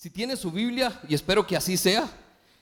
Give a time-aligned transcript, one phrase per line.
[0.00, 2.08] Si tiene su Biblia, y espero que así sea,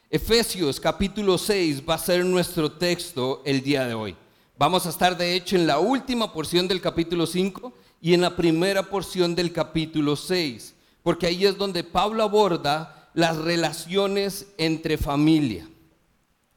[0.08, 4.16] Efesios capítulo 6 va a ser nuestro texto el día de hoy.
[4.56, 8.34] Vamos a estar de hecho en la última porción del capítulo 5 y en la
[8.34, 15.68] primera porción del capítulo 6, porque ahí es donde Pablo aborda las relaciones entre familia.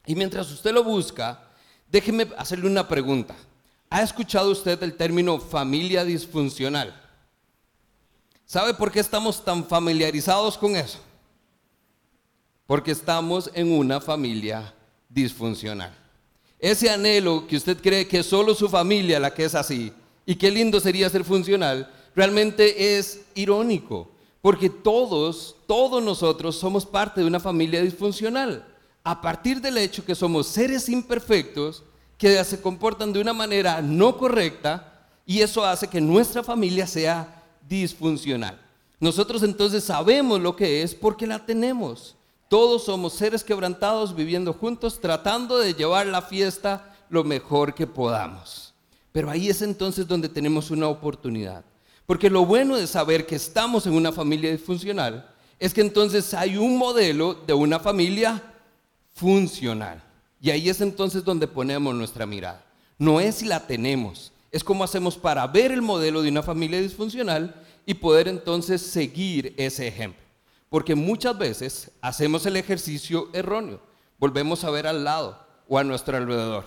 [0.06, 1.46] Y mientras usted lo busca,
[1.92, 3.36] déjeme hacerle una pregunta.
[3.90, 6.98] ¿Ha escuchado usted el término familia disfuncional?
[8.50, 10.98] ¿Sabe por qué estamos tan familiarizados con eso?
[12.66, 14.74] Porque estamos en una familia
[15.08, 15.96] disfuncional.
[16.58, 19.92] Ese anhelo que usted cree que es solo su familia la que es así,
[20.26, 24.10] y qué lindo sería ser funcional, realmente es irónico,
[24.42, 28.66] porque todos, todos nosotros somos parte de una familia disfuncional,
[29.04, 31.84] a partir del hecho que somos seres imperfectos
[32.18, 37.36] que se comportan de una manera no correcta, y eso hace que nuestra familia sea
[37.70, 38.60] disfuncional.
[38.98, 42.16] Nosotros entonces sabemos lo que es porque la tenemos.
[42.48, 48.74] Todos somos seres quebrantados viviendo juntos, tratando de llevar la fiesta lo mejor que podamos.
[49.12, 51.64] Pero ahí es entonces donde tenemos una oportunidad.
[52.06, 56.56] Porque lo bueno de saber que estamos en una familia disfuncional es que entonces hay
[56.56, 58.42] un modelo de una familia
[59.14, 60.02] funcional.
[60.40, 62.64] Y ahí es entonces donde ponemos nuestra mirada.
[62.98, 66.80] No es si la tenemos, es cómo hacemos para ver el modelo de una familia
[66.80, 67.54] disfuncional
[67.86, 70.20] y poder entonces seguir ese ejemplo.
[70.68, 73.80] Porque muchas veces hacemos el ejercicio erróneo,
[74.18, 76.64] volvemos a ver al lado o a nuestro alrededor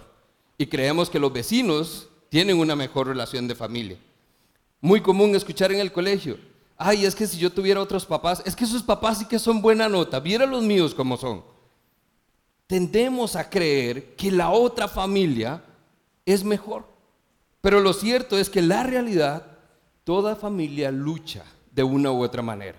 [0.58, 3.98] y creemos que los vecinos tienen una mejor relación de familia.
[4.82, 6.38] Muy común escuchar en el colegio,
[6.78, 9.62] ay, es que si yo tuviera otros papás, es que esos papás sí que son
[9.62, 11.44] buena nota, viera los míos como son.
[12.68, 15.64] Tendemos a creer que la otra familia
[16.26, 16.93] es mejor.
[17.64, 19.48] Pero lo cierto es que la realidad,
[20.04, 22.78] toda familia lucha de una u otra manera,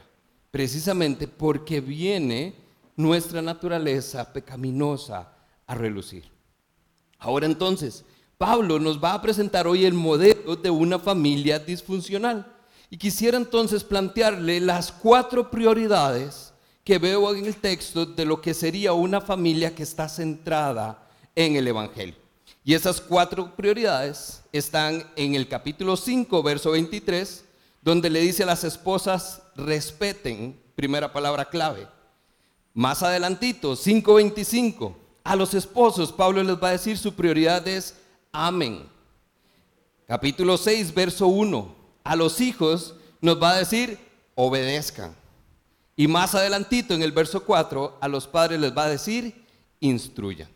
[0.51, 2.55] precisamente porque viene
[2.95, 5.33] nuestra naturaleza pecaminosa
[5.67, 6.25] a relucir.
[7.19, 8.05] Ahora entonces,
[8.37, 12.47] Pablo nos va a presentar hoy el modelo de una familia disfuncional.
[12.91, 16.53] Y quisiera entonces plantearle las cuatro prioridades
[16.85, 21.57] que veo en el texto de lo que sería una familia que está centrada en
[21.57, 22.17] el Evangelio.
[22.63, 27.45] Y esas cuatro prioridades están en el capítulo 5, verso 23,
[27.83, 31.89] donde le dice a las esposas, respeten, primera palabra clave.
[32.73, 34.95] Más adelantito, 5.25,
[35.25, 37.97] a los esposos Pablo les va a decir su prioridad es
[38.31, 38.87] amen.
[40.07, 43.99] Capítulo 6, verso 1, a los hijos nos va a decir
[44.37, 45.17] obedezcan.
[45.97, 49.45] Y más adelantito en el verso 4, a los padres les va a decir
[49.81, 50.49] instruyan.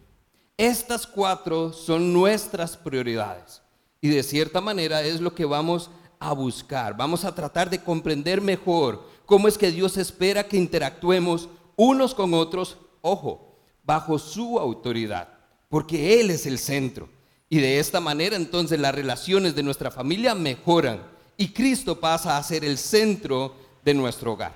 [0.57, 3.63] Estas cuatro son nuestras prioridades
[4.01, 6.97] y de cierta manera es lo que vamos a buscar.
[6.97, 12.35] Vamos a tratar de comprender mejor cómo es que Dios espera que interactuemos unos con
[12.35, 15.29] otros, ojo, bajo su autoridad,
[15.69, 17.09] porque Él es el centro.
[17.49, 21.03] Y de esta manera entonces las relaciones de nuestra familia mejoran
[21.37, 23.55] y Cristo pasa a ser el centro
[23.85, 24.55] de nuestro hogar.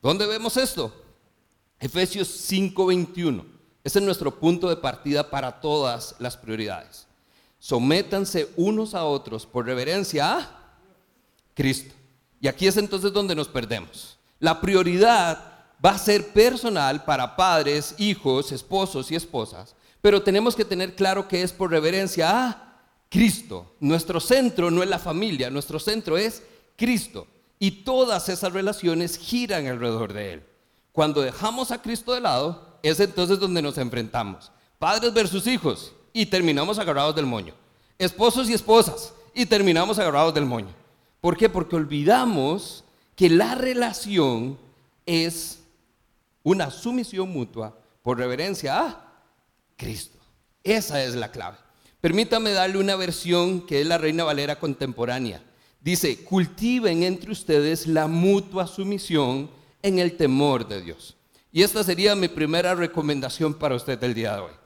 [0.00, 0.92] ¿Dónde vemos esto?
[1.80, 3.44] Efesios 5:21.
[3.82, 7.06] Ese es nuestro punto de partida para todas las prioridades.
[7.64, 10.76] Sométanse unos a otros por reverencia a
[11.54, 11.94] Cristo.
[12.38, 14.18] Y aquí es entonces donde nos perdemos.
[14.38, 20.66] La prioridad va a ser personal para padres, hijos, esposos y esposas, pero tenemos que
[20.66, 23.72] tener claro que es por reverencia a Cristo.
[23.80, 26.42] Nuestro centro no es la familia, nuestro centro es
[26.76, 27.26] Cristo.
[27.58, 30.42] Y todas esas relaciones giran alrededor de Él.
[30.92, 34.52] Cuando dejamos a Cristo de lado, es entonces donde nos enfrentamos.
[34.78, 37.52] Padres versus hijos y terminamos agarrados del moño.
[37.98, 40.72] Esposos y esposas y terminamos agarrados del moño.
[41.20, 41.50] ¿Por qué?
[41.50, 42.84] Porque olvidamos
[43.16, 44.56] que la relación
[45.04, 45.60] es
[46.42, 49.12] una sumisión mutua por reverencia a
[49.76, 50.18] Cristo.
[50.62, 51.58] Esa es la clave.
[52.00, 55.42] Permítame darle una versión que es la Reina Valera contemporánea.
[55.80, 59.50] Dice, cultiven entre ustedes la mutua sumisión
[59.82, 61.16] en el temor de Dios.
[61.50, 64.63] Y esta sería mi primera recomendación para usted el día de hoy.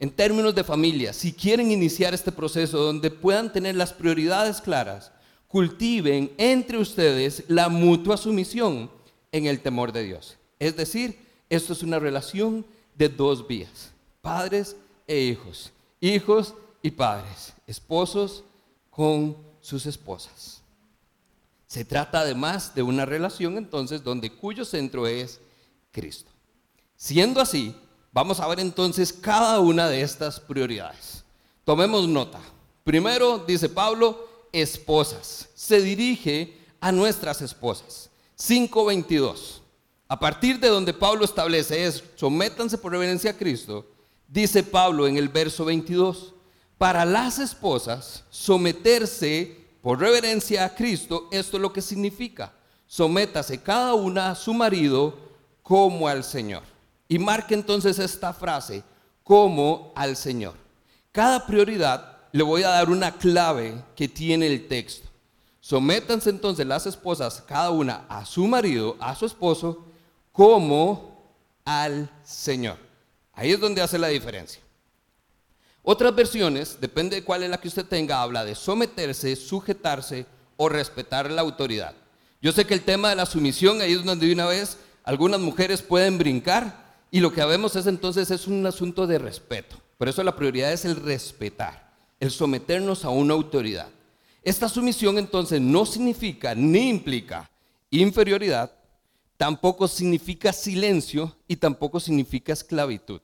[0.00, 5.12] En términos de familia, si quieren iniciar este proceso donde puedan tener las prioridades claras,
[5.46, 8.90] cultiven entre ustedes la mutua sumisión
[9.30, 10.38] en el temor de Dios.
[10.58, 11.18] Es decir,
[11.50, 12.64] esto es una relación
[12.94, 13.92] de dos vías,
[14.22, 14.74] padres
[15.06, 15.70] e hijos,
[16.00, 18.42] hijos y padres, esposos
[18.88, 20.62] con sus esposas.
[21.66, 25.40] Se trata además de una relación entonces donde cuyo centro es
[25.92, 26.30] Cristo.
[26.96, 27.74] Siendo así,
[28.12, 31.24] vamos a ver entonces cada una de estas prioridades.
[31.64, 32.40] Tomemos nota.
[32.84, 35.48] Primero, dice Pablo, esposas.
[35.54, 38.10] Se dirige a nuestras esposas.
[38.38, 39.60] 5.22.
[40.08, 43.86] a partir de donde Pablo establece es, sométanse por reverencia a Cristo,
[44.26, 46.32] dice Pablo en el verso 22,
[46.78, 52.52] para las esposas someterse por reverencia a Cristo, esto es lo que significa,
[52.86, 55.18] sométase cada una a su marido
[55.62, 56.62] como al Señor.
[57.10, 58.84] Y marque entonces esta frase,
[59.24, 60.54] como al Señor.
[61.10, 65.08] Cada prioridad le voy a dar una clave que tiene el texto.
[65.58, 69.84] Sométanse entonces las esposas, cada una a su marido, a su esposo,
[70.30, 71.34] como
[71.64, 72.76] al Señor.
[73.32, 74.62] Ahí es donde hace la diferencia.
[75.82, 80.26] Otras versiones, depende de cuál es la que usted tenga, habla de someterse, sujetarse
[80.56, 81.92] o respetar la autoridad.
[82.40, 85.40] Yo sé que el tema de la sumisión, ahí es donde de una vez algunas
[85.40, 89.76] mujeres pueden brincar, y lo que vemos es entonces es un asunto de respeto.
[89.98, 93.88] Por eso la prioridad es el respetar, el someternos a una autoridad.
[94.42, 97.50] Esta sumisión entonces no significa ni implica
[97.90, 98.72] inferioridad,
[99.36, 103.20] tampoco significa silencio y tampoco significa esclavitud.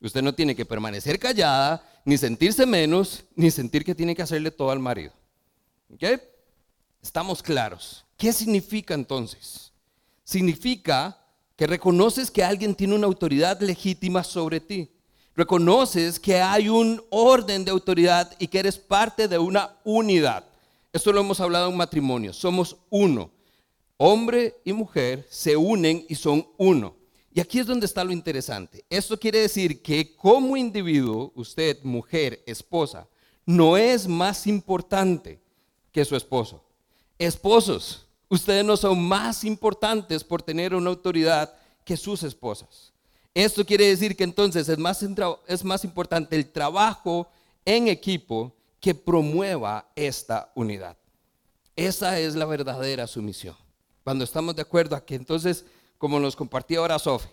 [0.00, 4.50] Usted no tiene que permanecer callada, ni sentirse menos, ni sentir que tiene que hacerle
[4.50, 5.12] todo al marido.
[5.92, 6.20] ¿Ok?
[7.02, 8.04] Estamos claros.
[8.16, 9.72] ¿Qué significa entonces?
[10.24, 11.18] Significa
[11.58, 14.88] que reconoces que alguien tiene una autoridad legítima sobre ti.
[15.34, 20.44] Reconoces que hay un orden de autoridad y que eres parte de una unidad.
[20.92, 22.32] Esto lo hemos hablado en matrimonio.
[22.32, 23.32] Somos uno.
[23.96, 26.94] Hombre y mujer se unen y son uno.
[27.34, 28.84] Y aquí es donde está lo interesante.
[28.88, 33.08] Esto quiere decir que como individuo, usted, mujer, esposa,
[33.44, 35.40] no es más importante
[35.90, 36.62] que su esposo.
[37.18, 41.54] Esposos, ustedes no son más importantes por tener una autoridad
[41.84, 42.92] que sus esposas.
[43.34, 45.04] Esto quiere decir que entonces es más,
[45.46, 47.28] es más importante el trabajo
[47.64, 50.96] en equipo que promueva esta unidad.
[51.76, 53.56] Esa es la verdadera sumisión.
[54.02, 55.64] Cuando estamos de acuerdo a que entonces,
[55.98, 57.28] como nos compartía ahora Sofi,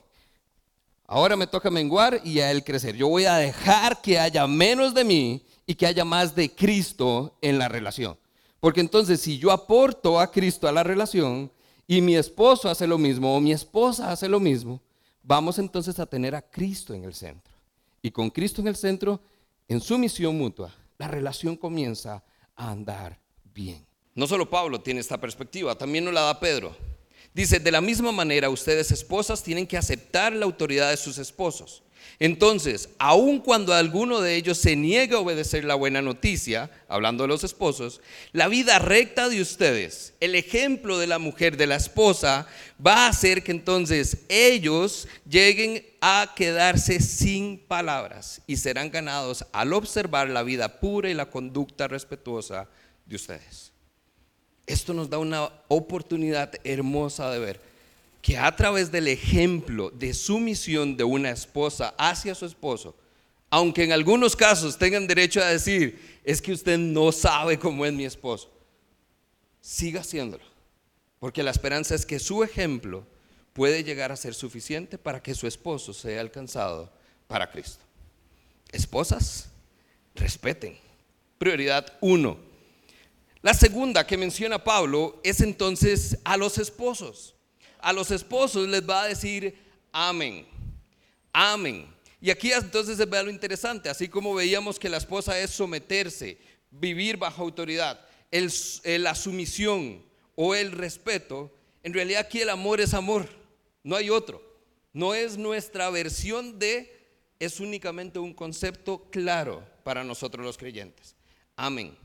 [1.08, 2.96] ahora me toca menguar y a él crecer.
[2.96, 7.38] Yo voy a dejar que haya menos de mí y que haya más de Cristo
[7.42, 8.18] en la relación.
[8.66, 11.52] Porque entonces si yo aporto a Cristo a la relación
[11.86, 14.82] y mi esposo hace lo mismo o mi esposa hace lo mismo,
[15.22, 17.54] vamos entonces a tener a Cristo en el centro.
[18.02, 19.22] Y con Cristo en el centro,
[19.68, 22.24] en su misión mutua, la relación comienza
[22.56, 23.20] a andar
[23.54, 23.86] bien.
[24.16, 26.76] No solo Pablo tiene esta perspectiva, también nos la da Pedro.
[27.36, 31.85] Dice, de la misma manera ustedes esposas tienen que aceptar la autoridad de sus esposos
[32.20, 37.28] entonces, aun cuando alguno de ellos se niegue a obedecer la buena noticia, hablando de
[37.28, 38.00] los esposos,
[38.32, 42.48] la vida recta de ustedes, el ejemplo de la mujer, de la esposa,
[42.86, 49.74] va a hacer que entonces ellos lleguen a quedarse sin palabras y serán ganados al
[49.74, 52.70] observar la vida pura y la conducta respetuosa
[53.06, 53.74] de ustedes.
[54.66, 57.75] Esto nos da una oportunidad hermosa de ver
[58.26, 62.98] que a través del ejemplo de sumisión de una esposa hacia su esposo,
[63.52, 67.94] aunque en algunos casos tengan derecho a decir, es que usted no sabe cómo es
[67.94, 68.52] mi esposo,
[69.62, 70.44] siga haciéndolo,
[71.20, 73.06] porque la esperanza es que su ejemplo
[73.54, 76.92] puede llegar a ser suficiente para que su esposo sea alcanzado
[77.28, 77.84] para Cristo.
[78.72, 79.50] Esposas,
[80.16, 80.80] respeten.
[81.38, 82.40] Prioridad uno.
[83.44, 87.35] La segunda que menciona Pablo es entonces a los esposos
[87.80, 89.58] a los esposos les va a decir
[89.92, 90.48] amén.
[91.32, 91.94] Amén.
[92.22, 96.38] Y aquí entonces se ve lo interesante, así como veíamos que la esposa es someterse,
[96.72, 98.00] vivir bajo autoridad,
[98.32, 98.52] el,
[99.04, 100.04] la sumisión
[100.36, 103.30] o el respeto, en realidad aquí el amor es amor,
[103.84, 104.42] no hay otro.
[104.92, 107.06] No es nuestra versión de,
[107.38, 111.16] es únicamente un concepto claro para nosotros los creyentes.
[111.56, 111.98] Amén.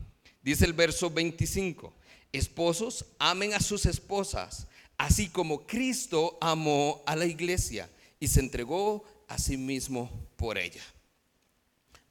[0.43, 1.93] Dice el verso 25,
[2.33, 4.67] esposos, amen a sus esposas
[5.01, 7.89] así como Cristo amó a la iglesia
[8.19, 10.83] y se entregó a sí mismo por ella.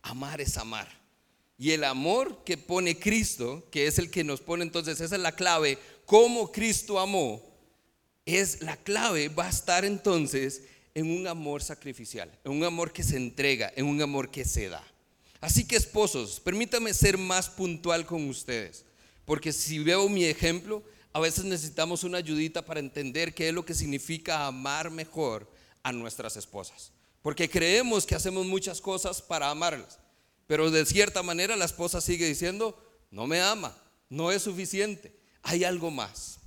[0.02, 0.88] Amar es amar.
[1.56, 5.22] Y el amor que pone Cristo, que es el que nos pone entonces, esa es
[5.22, 7.40] la clave, cómo Cristo amó,
[8.26, 13.04] es la clave, va a estar entonces en un amor sacrificial, en un amor que
[13.04, 14.82] se entrega, en un amor que se da.
[15.40, 18.84] Así que esposos, permítame ser más puntual con ustedes,
[19.24, 20.82] porque si veo mi ejemplo,
[21.12, 25.50] a veces necesitamos una ayudita para entender qué es lo que significa amar mejor
[25.82, 26.92] a nuestras esposas.
[27.22, 29.98] Porque creemos que hacemos muchas cosas para amarlas,
[30.46, 32.76] pero de cierta manera la esposa sigue diciendo,
[33.10, 33.76] no me ama,
[34.08, 36.38] no es suficiente, hay algo más.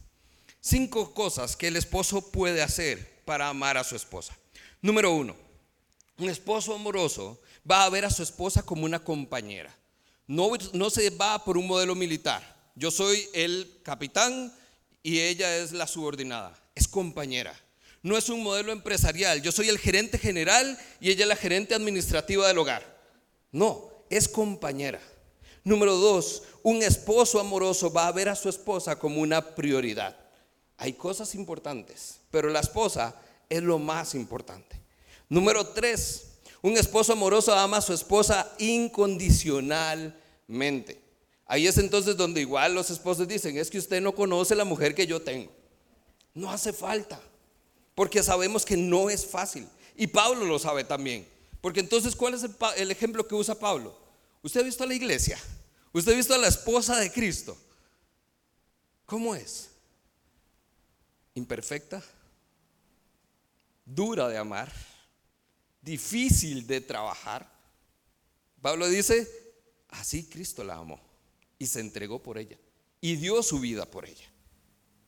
[0.62, 4.36] Cinco cosas que el esposo puede hacer para amar a su esposa.
[4.82, 5.36] Número uno,
[6.18, 9.76] un esposo amoroso va a ver a su esposa como una compañera.
[10.26, 12.54] No, no se va por un modelo militar.
[12.76, 14.54] Yo soy el capitán
[15.04, 17.60] y ella es la subordinada, es compañera.
[18.02, 19.42] no es un modelo empresarial.
[19.42, 22.84] Yo soy el gerente general y ella es la gerente administrativa del hogar.
[23.52, 25.00] No, es compañera.
[25.64, 30.18] Número dos, un esposo amoroso va a ver a su esposa como una prioridad.
[30.78, 33.16] Hay cosas importantes, pero la esposa
[33.50, 34.82] es lo más importante.
[35.30, 41.03] Número tres, un esposo amoroso ama a su esposa incondicionalmente.
[41.54, 44.96] Ahí es entonces donde igual los esposos dicen, es que usted no conoce la mujer
[44.96, 45.52] que yo tengo.
[46.34, 47.22] No hace falta,
[47.94, 49.70] porque sabemos que no es fácil.
[49.96, 51.28] Y Pablo lo sabe también.
[51.62, 52.44] Porque entonces, ¿cuál es
[52.76, 53.96] el, ejemplo que usa Pablo?
[54.42, 55.40] Usted ha visto a la iglesia,
[55.92, 57.56] usted ha visto a la esposa de Cristo.
[59.06, 59.70] ¿Cómo es?
[61.36, 62.04] Imperfecta,
[63.86, 64.74] dura de amar,
[65.84, 67.48] difícil de trabajar.
[68.60, 69.30] Pablo dice,
[69.90, 71.13] así Cristo la amó
[71.64, 72.58] y se entregó por ella
[73.00, 74.30] y dio su vida por ella.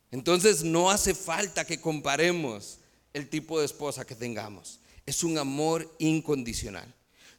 [0.10, 2.80] Entonces no hace falta que comparemos
[3.14, 4.80] el tipo de esposa que tengamos.
[5.06, 6.94] Es un amor incondicional.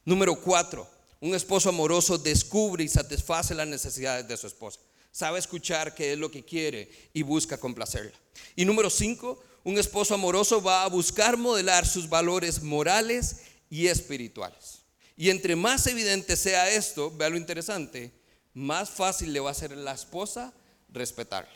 [0.05, 0.87] Número cuatro,
[1.19, 4.79] un esposo amoroso descubre y satisface las necesidades de su esposa.
[5.11, 8.13] Sabe escuchar qué es lo que quiere y busca complacerla.
[8.55, 14.83] Y número cinco, un esposo amoroso va a buscar modelar sus valores morales y espirituales.
[15.15, 18.11] Y entre más evidente sea esto, vea lo interesante,
[18.57, 20.51] más fácil le va a ser la esposa
[20.89, 21.51] respetarle.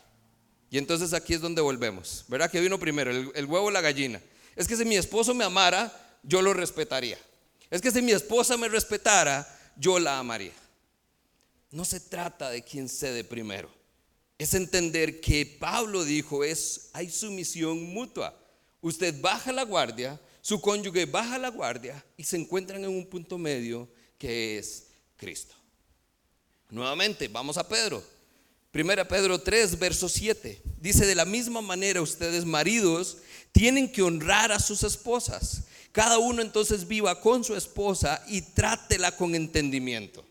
[0.70, 2.24] Y entonces aquí es donde volvemos.
[2.28, 3.10] ¿Verdad que vino primero?
[3.12, 4.22] El, huevo o la gallina.
[4.56, 5.92] Es que si mi esposo me amara,
[6.22, 7.18] yo lo respetaría.
[7.72, 10.54] Es que si mi esposa me respetara, yo la amaría.
[11.72, 13.72] No se trata de quién cede primero.
[14.38, 18.38] Es entender que Pablo dijo es hay sumisión mutua.
[18.80, 23.40] Usted baja la guardia, su cónyuge baja la guardia y se encuentran en un punto
[23.40, 23.90] medio
[24.20, 25.56] que es Cristo.
[26.72, 28.02] Nuevamente, vamos a Pedro.
[28.72, 30.62] Primera Pedro 3, verso 7.
[30.80, 33.18] Dice, de la misma manera ustedes maridos
[33.52, 35.64] tienen que honrar a sus esposas.
[35.92, 40.24] Cada uno entonces viva con su esposa y trátela con entendimiento.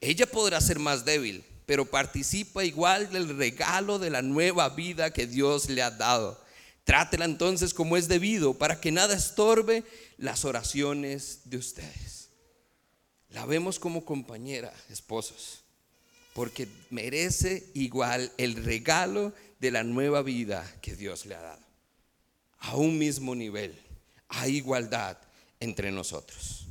[0.00, 5.26] Ella podrá ser más débil, pero participa igual del regalo de la nueva vida que
[5.26, 6.40] Dios le ha dado.
[6.84, 9.82] Trátela entonces como es debido para que nada estorbe
[10.18, 12.28] las oraciones de ustedes.
[13.30, 15.64] La vemos como compañera, esposos
[16.32, 21.62] porque merece igual el regalo de la nueva vida que Dios le ha dado.
[22.58, 23.78] A un mismo nivel,
[24.28, 25.18] a igualdad
[25.60, 26.66] entre nosotros.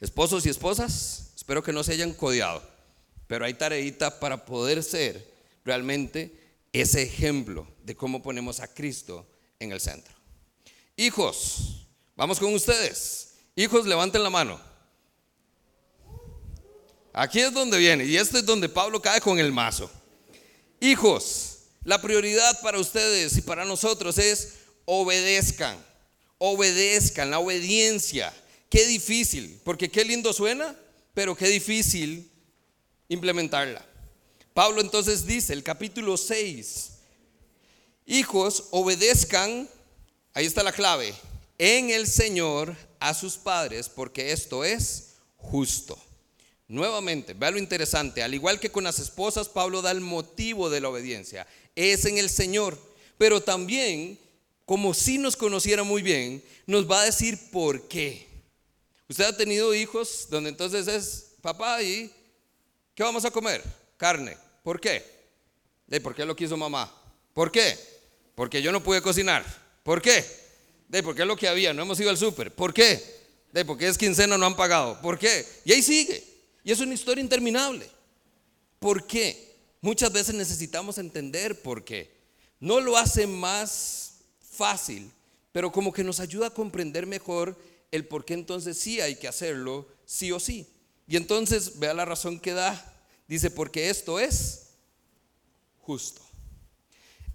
[0.00, 2.62] Esposos y esposas, espero que no se hayan codiado,
[3.26, 5.32] pero hay tareita para poder ser
[5.64, 9.26] realmente ese ejemplo de cómo ponemos a Cristo
[9.60, 10.14] en el centro.
[10.96, 11.86] Hijos,
[12.16, 13.34] vamos con ustedes.
[13.56, 14.60] Hijos, levanten la mano.
[17.16, 19.88] Aquí es donde viene, y esto es donde Pablo cae con el mazo.
[20.80, 24.54] Hijos, la prioridad para ustedes y para nosotros es
[24.84, 25.78] obedezcan,
[26.38, 28.34] obedezcan, la obediencia.
[28.68, 30.74] Qué difícil, porque qué lindo suena,
[31.14, 32.28] pero qué difícil
[33.08, 33.86] implementarla.
[34.52, 36.90] Pablo entonces dice, el capítulo 6,
[38.06, 39.68] hijos, obedezcan,
[40.32, 41.14] ahí está la clave,
[41.58, 45.96] en el Señor a sus padres, porque esto es justo.
[46.66, 50.80] Nuevamente, vea lo interesante, al igual que con las esposas, Pablo da el motivo de
[50.80, 52.78] la obediencia, es en el Señor,
[53.18, 54.18] pero también,
[54.64, 58.26] como si nos conociera muy bien, nos va a decir por qué.
[59.08, 62.10] Usted ha tenido hijos donde entonces es papá y
[62.94, 63.62] ¿qué vamos a comer?
[63.98, 64.36] Carne.
[64.62, 65.04] ¿Por qué?
[65.86, 66.90] ¿De por qué lo quiso mamá?
[67.34, 67.78] ¿Por qué?
[68.34, 69.44] Porque yo no pude cocinar.
[69.82, 70.24] ¿Por qué?
[70.88, 71.74] ¿De por qué es lo que había?
[71.74, 72.50] No hemos ido al súper.
[72.50, 73.02] ¿Por qué?
[73.52, 75.00] ¿De porque es quincena no han pagado?
[75.02, 75.46] ¿Por qué?
[75.66, 76.33] Y ahí sigue.
[76.64, 77.88] Y es una historia interminable.
[78.80, 79.54] ¿Por qué?
[79.80, 82.10] Muchas veces necesitamos entender por qué.
[82.58, 85.10] No lo hace más fácil,
[85.52, 87.58] pero como que nos ayuda a comprender mejor
[87.90, 90.66] el por qué entonces sí hay que hacerlo, sí o sí.
[91.06, 92.92] Y entonces, vea la razón que da.
[93.28, 94.70] Dice, porque esto es
[95.82, 96.22] justo.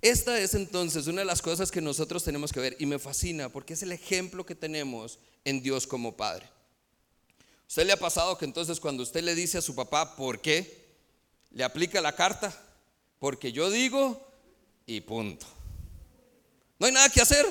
[0.01, 3.50] Esta es entonces una de las cosas que nosotros tenemos que ver y me fascina
[3.50, 6.48] porque es el ejemplo que tenemos en Dios como Padre.
[7.69, 10.88] ¿Usted le ha pasado que entonces cuando usted le dice a su papá por qué,
[11.51, 12.51] le aplica la carta?
[13.19, 14.19] Porque yo digo
[14.88, 15.45] y punto.
[16.79, 17.45] No hay nada que hacer.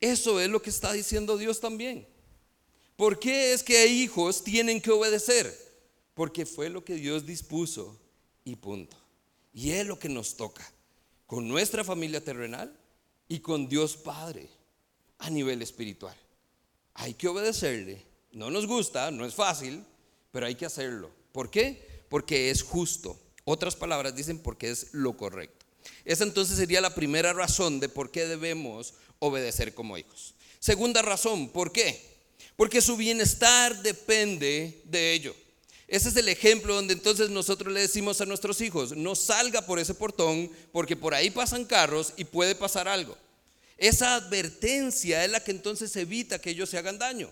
[0.00, 2.06] Eso es lo que está diciendo Dios también.
[2.94, 5.52] ¿Por qué es que hijos tienen que obedecer?
[6.14, 7.98] Porque fue lo que Dios dispuso
[8.44, 8.96] y punto.
[9.52, 10.72] Y es lo que nos toca
[11.26, 12.72] con nuestra familia terrenal
[13.26, 14.48] y con Dios Padre
[15.18, 16.16] a nivel espiritual.
[16.94, 19.84] Hay que obedecerle no nos gusta, no es fácil,
[20.30, 21.10] pero hay que hacerlo.
[21.32, 22.04] ¿Por qué?
[22.08, 23.18] Porque es justo.
[23.44, 25.66] Otras palabras dicen porque es lo correcto.
[26.04, 30.34] Esa entonces sería la primera razón de por qué debemos obedecer como hijos.
[30.60, 32.00] Segunda razón, ¿por qué?
[32.56, 35.34] Porque su bienestar depende de ello.
[35.88, 39.78] Ese es el ejemplo donde entonces nosotros le decimos a nuestros hijos, no salga por
[39.78, 43.16] ese portón porque por ahí pasan carros y puede pasar algo.
[43.76, 47.30] Esa advertencia es la que entonces evita que ellos se hagan daño.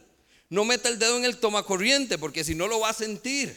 [0.50, 3.57] No meta el dedo en el toma corriente porque si no lo va a sentir.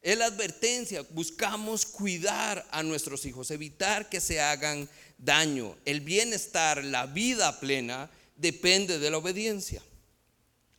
[0.00, 1.04] Es la advertencia.
[1.10, 5.76] Buscamos cuidar a nuestros hijos, evitar que se hagan daño.
[5.84, 9.82] El bienestar, la vida plena, depende de la obediencia.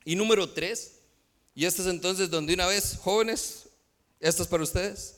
[0.05, 0.93] Y número tres,
[1.53, 3.67] y este es entonces donde una vez, jóvenes,
[4.19, 5.17] esto es para ustedes,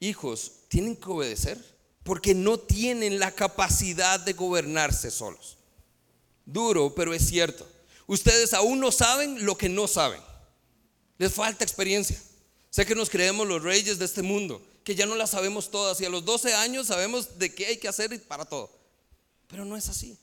[0.00, 1.58] hijos, tienen que obedecer
[2.02, 5.58] porque no tienen la capacidad de gobernarse solos.
[6.44, 7.68] Duro, pero es cierto.
[8.06, 10.20] Ustedes aún no saben lo que no saben.
[11.18, 12.20] Les falta experiencia.
[12.70, 16.00] Sé que nos creemos los reyes de este mundo, que ya no la sabemos todas
[16.00, 18.70] y a los 12 años sabemos de qué hay que hacer para todo.
[19.46, 20.18] Pero no es así.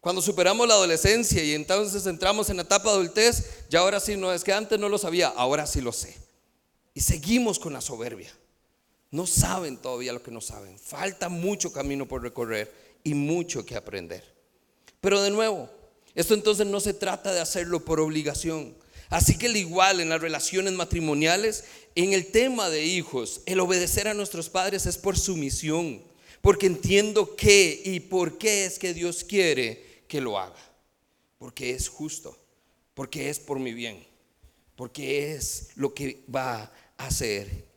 [0.00, 4.18] Cuando superamos la adolescencia y entonces entramos en la etapa de adultez, ya ahora sí
[4.18, 6.14] no es que antes no lo sabía, ahora sí lo sé.
[6.92, 8.30] Y seguimos con la soberbia.
[9.10, 10.78] No saben todavía lo que no saben.
[10.78, 12.70] Falta mucho camino por recorrer
[13.02, 14.24] y mucho que aprender.
[15.00, 15.70] Pero de nuevo,
[16.14, 18.74] esto entonces no se trata de hacerlo por obligación.
[19.10, 24.08] Así que al igual en las relaciones matrimoniales, en el tema de hijos, el obedecer
[24.08, 26.02] a nuestros padres es por sumisión,
[26.40, 30.56] porque entiendo qué y por qué es que Dios quiere que lo haga.
[31.38, 32.36] Porque es justo,
[32.94, 34.04] porque es por mi bien,
[34.76, 37.74] porque es lo que va a hacer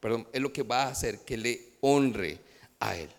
[0.00, 2.38] perdón, es lo que va a hacer que le honre
[2.80, 3.10] a Él.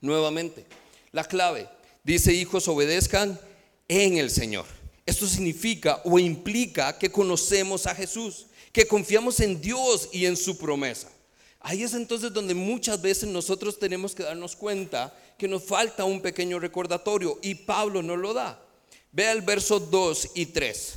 [0.00, 0.64] Nuevamente,
[1.12, 1.68] la clave
[2.04, 3.40] dice, hijos, obedezcan
[3.88, 4.66] en el Señor.
[5.04, 10.56] Esto significa o implica que conocemos a Jesús, que confiamos en Dios y en su
[10.56, 11.10] promesa.
[11.60, 16.20] Ahí es entonces donde muchas veces nosotros tenemos que darnos cuenta que nos falta un
[16.20, 18.62] pequeño recordatorio y Pablo nos lo da.
[19.10, 20.94] Vea el verso 2 y 3.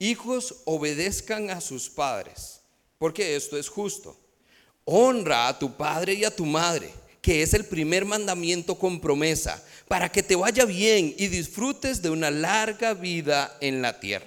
[0.00, 2.62] Hijos, obedezcan a sus padres
[3.02, 4.16] porque esto es justo.
[4.84, 9.64] Honra a tu padre y a tu madre, que es el primer mandamiento con promesa,
[9.86, 14.26] para que te vaya bien y disfrutes de una larga vida en la tierra.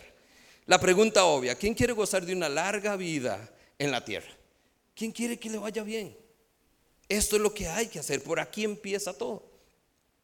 [0.65, 4.31] La pregunta obvia, ¿quién quiere gozar de una larga vida en la tierra?
[4.95, 6.15] ¿Quién quiere que le vaya bien?
[7.10, 9.43] Esto es lo que hay que hacer, por aquí empieza todo.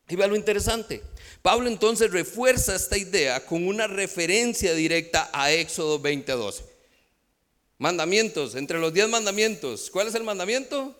[0.07, 1.03] Y vea lo interesante.
[1.41, 6.63] Pablo entonces refuerza esta idea con una referencia directa a Éxodo 20:12.
[7.77, 10.95] Mandamientos, entre los diez mandamientos, ¿cuál es el mandamiento?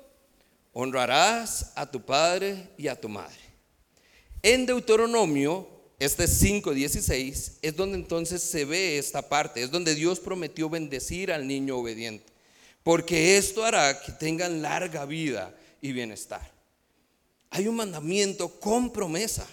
[0.73, 3.39] Honrarás a tu padre y a tu madre.
[4.41, 5.67] En Deuteronomio,
[5.99, 11.47] este 5.16, es donde entonces se ve esta parte, es donde Dios prometió bendecir al
[11.47, 12.25] niño obediente,
[12.84, 16.51] porque esto hará que tengan larga vida y bienestar.
[17.51, 19.47] Hay un mandamiento con promesa.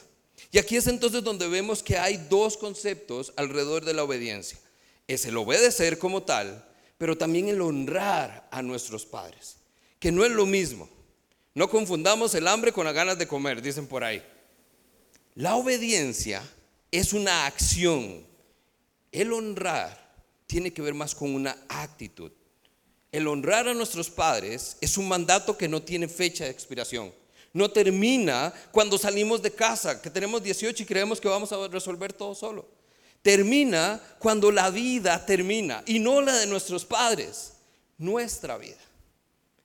[0.52, 4.59] Y aquí es entonces donde vemos que hay dos conceptos alrededor de la obediencia.
[5.07, 6.64] Es el obedecer como tal
[6.98, 9.57] pero también el honrar a nuestros padres,
[10.00, 10.88] que no es lo mismo.
[11.59, 14.23] No confundamos el hambre con las ganas de comer, dicen por ahí.
[15.35, 16.40] La obediencia
[16.92, 18.25] es una acción.
[19.11, 20.14] El honrar
[20.47, 22.31] tiene que ver más con una actitud.
[23.11, 27.12] El honrar a nuestros padres es un mandato que no tiene fecha de expiración.
[27.53, 32.12] No termina cuando salimos de casa, que tenemos 18 y creemos que vamos a resolver
[32.12, 32.68] todo solo
[33.21, 37.55] termina cuando la vida termina y no la de nuestros padres,
[37.99, 38.79] nuestra vida.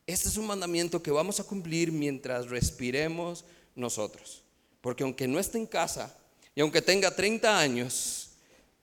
[0.06, 4.44] Este es un mandamiento que vamos a cumplir mientras respiremos nosotros.
[4.82, 6.16] Porque aunque no esté en casa
[6.56, 8.32] y aunque tenga 30 años,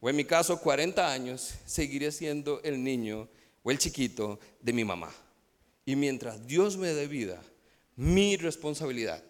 [0.00, 3.28] o en mi caso 40 años, seguiré siendo el niño
[3.62, 5.12] o el chiquito de mi mamá.
[5.84, 7.42] Y mientras Dios me dé vida,
[7.96, 9.22] mi responsabilidad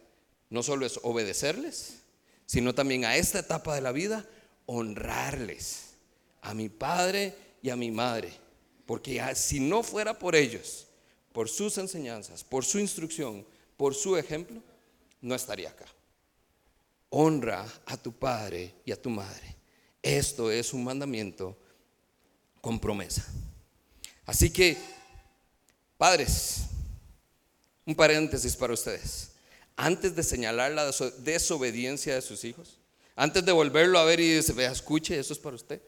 [0.49, 2.03] no solo es obedecerles,
[2.47, 4.29] sino también a esta etapa de la vida,
[4.67, 5.95] honrarles
[6.43, 8.33] a mi padre y a mi madre,
[8.87, 10.87] porque si no fuera por ellos,
[11.33, 14.63] por sus enseñanzas, por su instrucción, por su ejemplo,
[15.21, 15.87] no estaría acá.
[17.11, 19.57] Honra a tu padre y a tu madre.
[20.03, 21.57] Esto es un mandamiento
[22.61, 23.27] con promesa.
[24.27, 24.77] Así que,
[25.97, 26.63] padres,
[27.85, 29.33] un paréntesis para ustedes.
[29.77, 32.79] Antes de señalar la desobediencia de sus hijos,
[33.17, 35.81] antes de volverlo a ver y decir, escuche, eso es para usted.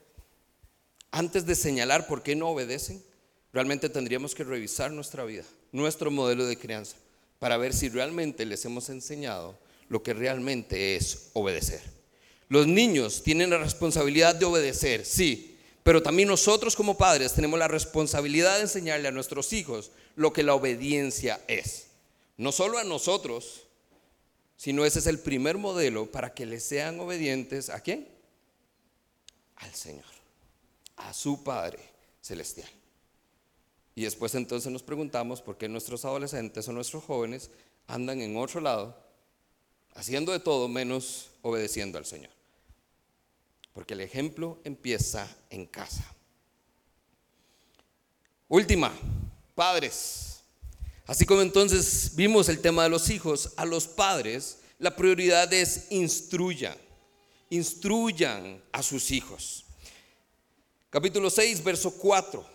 [1.11, 3.03] Antes de señalar por qué no obedecen,
[3.53, 6.97] realmente tendríamos que revisar nuestra vida, nuestro modelo de crianza,
[7.38, 11.83] para ver si realmente les hemos enseñado lo que realmente es obedecer.
[12.49, 17.69] Los niños tienen la responsabilidad de obedecer, sí, pero también nosotros como padres tenemos la
[17.69, 21.88] responsabilidad de enseñarle a nuestros hijos lo que la obediencia es.
[22.37, 23.65] No solo a nosotros,
[24.57, 28.09] sino ese es el primer modelo para que le sean obedientes a quién?
[29.57, 30.05] Al Señor,
[30.97, 31.81] a su Padre
[32.21, 32.69] Celestial.
[33.95, 37.51] Y después entonces nos preguntamos por qué nuestros adolescentes o nuestros jóvenes
[37.87, 38.97] andan en otro lado,
[39.95, 42.31] haciendo de todo menos obedeciendo al Señor.
[43.75, 46.05] Porque el ejemplo empieza en casa.
[48.49, 48.93] Última,
[49.55, 50.41] padres.
[51.07, 55.87] Así como entonces vimos el tema de los hijos, a los padres la prioridad es
[55.91, 56.77] instruyan,
[57.51, 59.65] instruyan a sus hijos.
[60.91, 62.52] Capítulo 6, verso 4.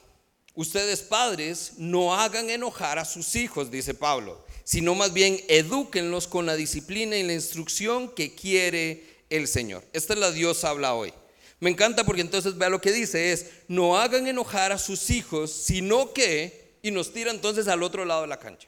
[0.58, 6.48] Ustedes padres no hagan enojar a sus hijos, dice Pablo, sino más bien edúquenlos con
[6.48, 9.84] la disciplina y la instrucción que quiere el Señor.
[9.94, 11.14] Esta es la Dios habla hoy.
[11.60, 15.52] Me encanta porque entonces vea lo que dice es, no hagan enojar a sus hijos,
[15.52, 18.68] sino que, y nos tira entonces al otro lado de la cancha.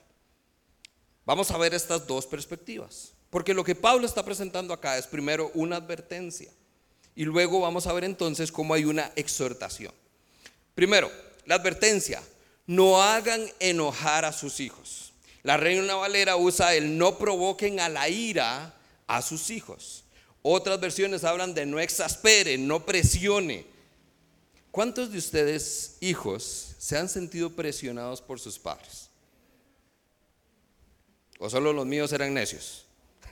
[1.25, 5.49] Vamos a ver estas dos perspectivas, porque lo que Pablo está presentando acá es primero
[5.55, 6.51] una advertencia
[7.15, 9.91] y luego vamos a ver entonces cómo hay una exhortación.
[10.75, 11.09] Primero,
[11.49, 12.21] la advertencia,
[12.67, 15.13] no hagan enojar a sus hijos.
[15.41, 18.75] La Reina Valera usa el no provoquen a la ira
[19.07, 20.03] a sus hijos.
[20.43, 23.65] Otras versiones hablan de no exaspere, no presione.
[24.69, 29.09] ¿Cuántos de ustedes, hijos, se han sentido presionados por sus padres?
[31.39, 32.85] ¿O solo los míos eran necios?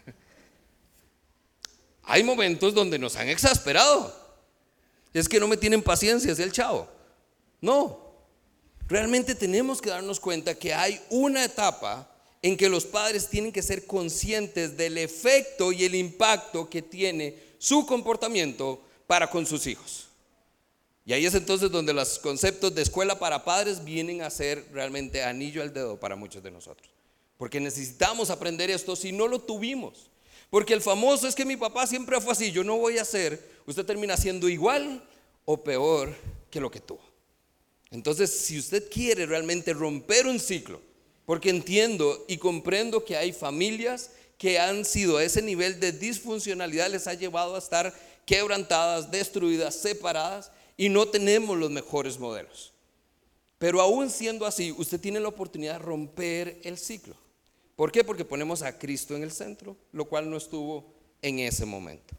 [2.01, 4.11] Hay momentos donde nos han exasperado.
[5.13, 6.89] Es que no me tienen paciencia, es el chavo.
[7.61, 8.06] No,
[8.87, 12.09] realmente tenemos que darnos cuenta que hay una etapa
[12.41, 17.35] en que los padres tienen que ser conscientes del efecto y el impacto que tiene
[17.57, 20.07] su comportamiento para con sus hijos.
[21.05, 25.23] Y ahí es entonces donde los conceptos de escuela para padres vienen a ser realmente
[25.23, 26.89] anillo al dedo para muchos de nosotros.
[27.37, 30.09] Porque necesitamos aprender esto si no lo tuvimos.
[30.49, 33.41] Porque el famoso es que mi papá siempre fue así, yo no voy a hacer,
[33.65, 35.03] usted termina siendo igual
[35.45, 36.13] o peor
[36.49, 37.06] que lo que tuvo.
[37.91, 40.81] Entonces, si usted quiere realmente romper un ciclo,
[41.25, 46.89] porque entiendo y comprendo que hay familias que han sido a ese nivel de disfuncionalidad,
[46.89, 47.93] les ha llevado a estar
[48.25, 52.73] quebrantadas, destruidas, separadas, y no tenemos los mejores modelos.
[53.57, 57.15] Pero aún siendo así, usted tiene la oportunidad de romper el ciclo.
[57.75, 58.03] ¿Por qué?
[58.03, 62.15] Porque ponemos a Cristo en el centro, lo cual no estuvo en ese momento.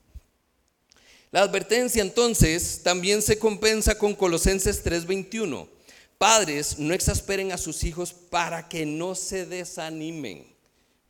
[1.31, 5.69] La advertencia entonces también se compensa con Colosenses 3:21.
[6.17, 10.47] Padres, no exasperen a sus hijos para que no se desanimen.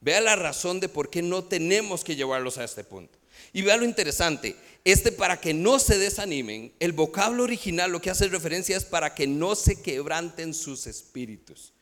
[0.01, 3.17] Vea la razón de por qué no tenemos que llevarlos a este punto.
[3.53, 8.11] Y vea lo interesante, este para que no se desanimen, el vocablo original lo que
[8.11, 11.73] hace referencia es para que no se quebranten sus espíritus.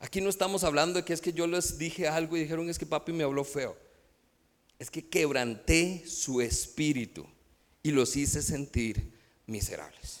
[0.00, 2.78] Aquí no estamos hablando de que es que yo les dije algo y dijeron es
[2.78, 3.76] que papi me habló feo.
[4.78, 7.26] Es que quebranté su espíritu
[7.82, 9.12] y los hice sentir
[9.46, 10.20] miserables.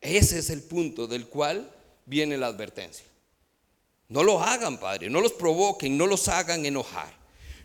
[0.00, 1.70] Ese es el punto del cual
[2.06, 3.06] viene la advertencia.
[4.08, 7.12] No lo hagan, Padre, no los provoquen, no los hagan enojar.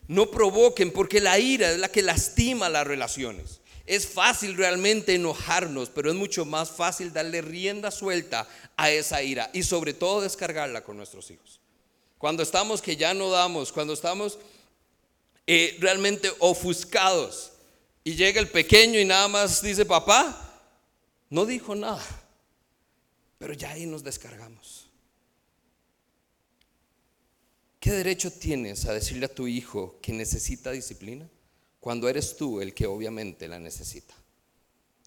[0.07, 3.59] No provoquen porque la ira es la que lastima las relaciones.
[3.85, 8.47] Es fácil realmente enojarnos, pero es mucho más fácil darle rienda suelta
[8.77, 11.59] a esa ira y sobre todo descargarla con nuestros hijos.
[12.17, 14.39] Cuando estamos que ya no damos, cuando estamos
[15.45, 17.51] eh, realmente ofuscados
[18.07, 20.63] y llega el pequeño y nada más dice, papá,
[21.29, 22.01] no dijo nada.
[23.37, 24.87] Pero ya ahí nos descargamos.
[27.81, 31.29] ¿Qué derecho tienes a decirle a tu hijo que necesita disciplina
[31.81, 34.13] cuando eres tú el que obviamente la necesita?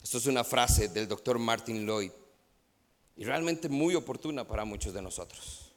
[0.02, 2.12] Esto es una frase del doctor Martin Lloyd
[3.16, 5.72] y realmente muy oportuna para muchos de nosotros.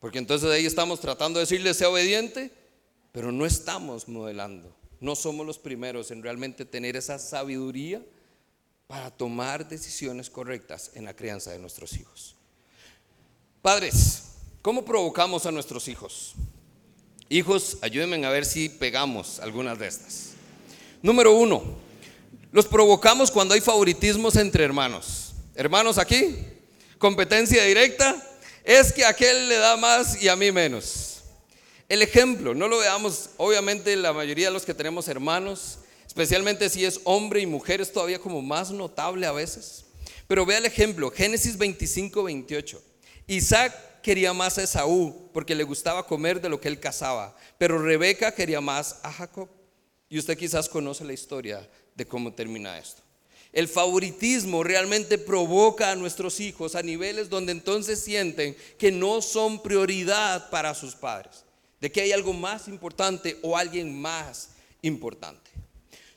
[0.00, 2.50] Porque entonces ahí estamos tratando de decirle sea obediente,
[3.12, 4.74] pero no estamos modelando.
[5.02, 8.00] No somos los primeros en realmente tener esa sabiduría
[8.86, 12.36] para tomar decisiones correctas en la crianza de nuestros hijos.
[13.60, 14.22] Padres,
[14.62, 16.34] ¿cómo provocamos a nuestros hijos?
[17.28, 20.30] Hijos, ayúdenme a ver si pegamos algunas de estas.
[21.02, 21.64] Número uno,
[22.52, 25.32] los provocamos cuando hay favoritismos entre hermanos.
[25.56, 26.36] Hermanos aquí,
[26.98, 28.22] competencia directa,
[28.62, 31.11] es que aquel le da más y a mí menos.
[31.92, 36.86] El ejemplo, no lo veamos, obviamente la mayoría de los que tenemos hermanos, especialmente si
[36.86, 39.84] es hombre y mujer, es todavía como más notable a veces.
[40.26, 42.82] Pero vea el ejemplo, Génesis 25, 28.
[43.26, 47.76] Isaac quería más a Esaú porque le gustaba comer de lo que él cazaba, pero
[47.76, 49.50] Rebeca quería más a Jacob.
[50.08, 53.02] Y usted quizás conoce la historia de cómo termina esto.
[53.52, 59.62] El favoritismo realmente provoca a nuestros hijos a niveles donde entonces sienten que no son
[59.62, 61.44] prioridad para sus padres.
[61.82, 64.50] De que hay algo más importante o alguien más
[64.82, 65.50] importante.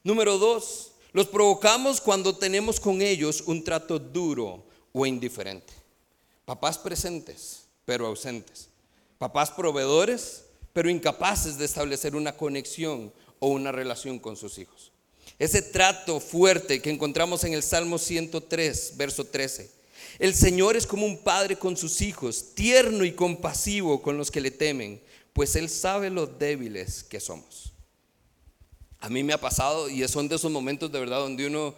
[0.04, 5.74] Número dos, los provocamos cuando tenemos con ellos un trato duro o indiferente.
[6.46, 8.70] Papás presentes, pero ausentes.
[9.18, 14.92] Papás proveedores, pero incapaces de establecer una conexión o una relación con sus hijos.
[15.40, 19.72] Ese trato fuerte que encontramos en el Salmo 103, verso 13.
[20.20, 24.42] El Señor es como un padre con sus hijos, tierno y compasivo con los que
[24.42, 25.02] le temen,
[25.36, 27.74] pues Él sabe lo débiles que somos.
[29.00, 31.76] A mí me ha pasado y son de esos momentos de verdad donde uno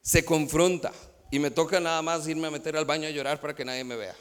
[0.00, 0.92] se confronta
[1.32, 3.82] y me toca nada más irme a meter al baño a llorar para que nadie
[3.82, 4.14] me vea.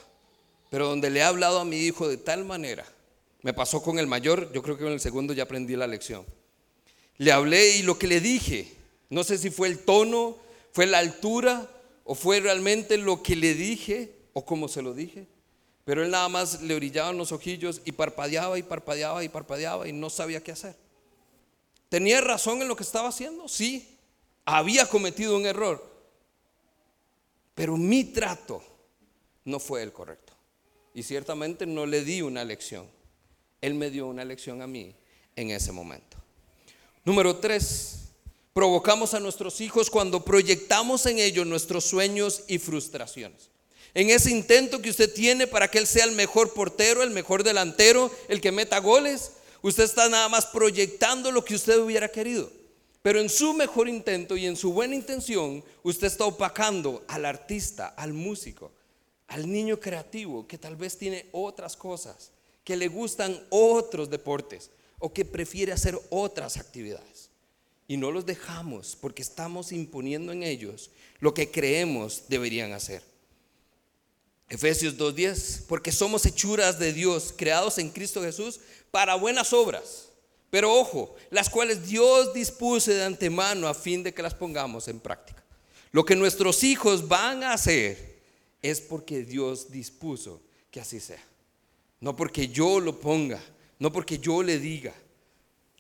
[0.72, 2.84] Pero donde le he hablado a mi hijo de tal manera,
[3.44, 6.26] me pasó con el mayor, yo creo que con el segundo ya aprendí la lección.
[7.18, 8.74] Le hablé y lo que le dije,
[9.12, 10.36] no sé si fue el tono,
[10.72, 11.70] fue la altura
[12.06, 15.28] o fue realmente lo que le dije o cómo se lo dije.
[15.86, 19.92] Pero él nada más le brillaban los ojillos y parpadeaba y parpadeaba y parpadeaba y
[19.92, 20.76] no sabía qué hacer.
[21.90, 23.48] ¿Tenía razón en lo que estaba haciendo?
[23.48, 23.98] Sí.
[24.46, 25.94] Había cometido un error.
[27.54, 28.64] Pero mi trato
[29.46, 30.34] no fue el correcto.
[30.94, 32.88] Y ciertamente no le di una lección.
[33.62, 34.96] Él me dio una lección a mí
[35.36, 36.18] en ese momento.
[37.06, 38.10] Número tres,
[38.54, 43.50] provocamos a nuestros hijos cuando proyectamos en ellos nuestros sueños y frustraciones.
[43.94, 47.44] En ese intento que usted tiene para que él sea el mejor portero, el mejor
[47.44, 52.52] delantero, el que meta goles, usted está nada más proyectando lo que usted hubiera querido.
[53.04, 57.88] Pero en su mejor intento y en su buena intención, usted está opacando al artista,
[57.88, 58.72] al músico,
[59.28, 62.32] al niño creativo que tal vez tiene otras cosas,
[62.64, 67.30] que le gustan otros deportes o que prefiere hacer otras actividades.
[67.88, 73.13] Y no los dejamos porque estamos imponiendo en ellos lo que creemos deberían hacer.
[74.54, 78.60] Efesios 2.10, porque somos hechuras de Dios, creados en Cristo Jesús
[78.92, 80.10] para buenas obras.
[80.52, 85.00] Pero ojo, las cuales Dios dispuso de antemano a fin de que las pongamos en
[85.00, 85.44] práctica.
[85.92, 88.22] Lo que nuestros hijos van a hacer
[88.62, 90.40] es porque Dios dispuso
[90.70, 91.24] que así sea.
[92.00, 93.42] No porque yo lo ponga,
[93.80, 94.94] no porque yo le diga.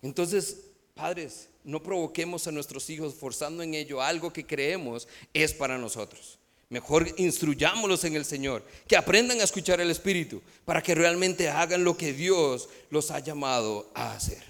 [0.01, 0.61] Entonces,
[0.95, 6.39] padres, no provoquemos a nuestros hijos forzando en ello algo que creemos es para nosotros.
[6.73, 11.83] Mejor instruyámoslos en el Señor, que aprendan a escuchar el Espíritu, para que realmente hagan
[11.83, 14.41] lo que Dios los ha llamado a hacer.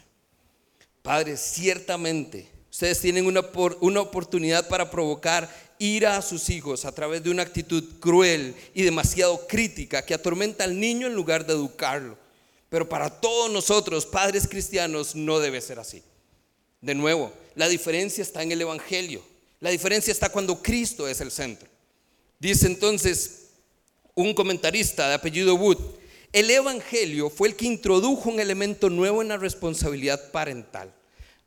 [1.02, 7.30] Padres, ciertamente ustedes tienen una oportunidad para provocar ira a sus hijos a través de
[7.30, 12.18] una actitud cruel y demasiado crítica que atormenta al niño en lugar de educarlo.
[12.70, 16.02] Pero para todos nosotros, padres cristianos, no debe ser así.
[16.80, 19.22] De nuevo, la diferencia está en el Evangelio.
[19.60, 21.73] La diferencia está cuando Cristo es el centro.
[22.44, 23.52] Dice entonces
[24.16, 25.78] un comentarista de apellido Wood,
[26.34, 30.94] el Evangelio fue el que introdujo un elemento nuevo en la responsabilidad parental.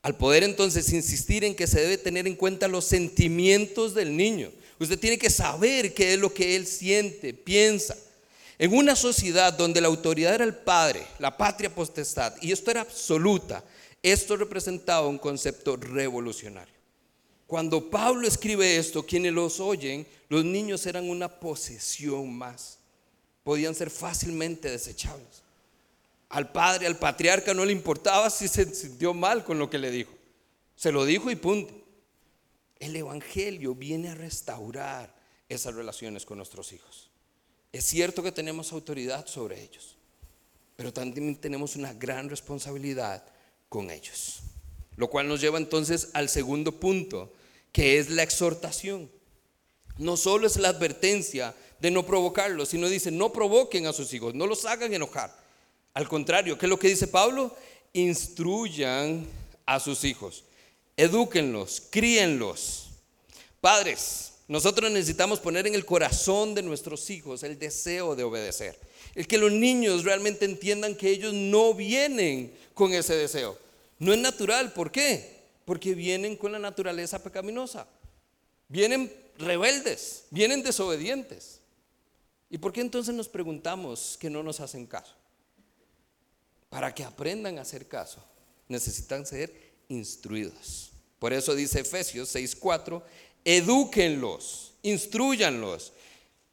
[0.00, 4.50] Al poder entonces insistir en que se debe tener en cuenta los sentimientos del niño.
[4.80, 7.94] Usted tiene que saber qué es lo que él siente, piensa.
[8.56, 12.80] En una sociedad donde la autoridad era el padre, la patria potestad, y esto era
[12.80, 13.62] absoluta,
[14.02, 16.76] esto representaba un concepto revolucionario.
[17.46, 22.78] Cuando Pablo escribe esto, quienes los oyen, los niños eran una posesión más.
[23.44, 25.42] Podían ser fácilmente desechables.
[26.28, 29.92] Al padre, al patriarca no le importaba si se sintió mal con lo que le
[29.92, 30.12] dijo.
[30.74, 31.74] Se lo dijo y punto.
[32.80, 35.14] El Evangelio viene a restaurar
[35.48, 37.11] esas relaciones con nuestros hijos.
[37.72, 39.96] Es cierto que tenemos autoridad sobre ellos,
[40.76, 43.24] pero también tenemos una gran responsabilidad
[43.68, 44.40] con ellos.
[44.96, 47.32] Lo cual nos lleva entonces al segundo punto,
[47.77, 49.11] que es la exhortación.
[49.99, 54.35] No solo es la advertencia de no provocarlos, sino dice, no provoquen a sus hijos,
[54.35, 55.37] no los hagan enojar.
[55.93, 57.55] Al contrario, ¿qué es lo que dice Pablo?
[57.93, 59.27] Instruyan
[59.67, 60.45] a sus hijos,
[60.97, 62.87] edúquenlos, críenlos.
[63.61, 68.79] Padres, nosotros necesitamos poner en el corazón de nuestros hijos el deseo de obedecer.
[69.15, 73.59] El que los niños realmente entiendan que ellos no vienen con ese deseo.
[73.99, 75.36] No es natural, ¿por qué?
[75.66, 77.87] Porque vienen con la naturaleza pecaminosa.
[78.68, 81.61] Vienen rebeldes, vienen desobedientes.
[82.48, 85.14] ¿Y por qué entonces nos preguntamos que no nos hacen caso?
[86.70, 88.24] Para que aprendan a hacer caso,
[88.68, 90.92] necesitan ser instruidos.
[91.18, 93.02] Por eso dice Efesios 6:4,
[93.44, 95.92] edúquenlos, instruyanlos,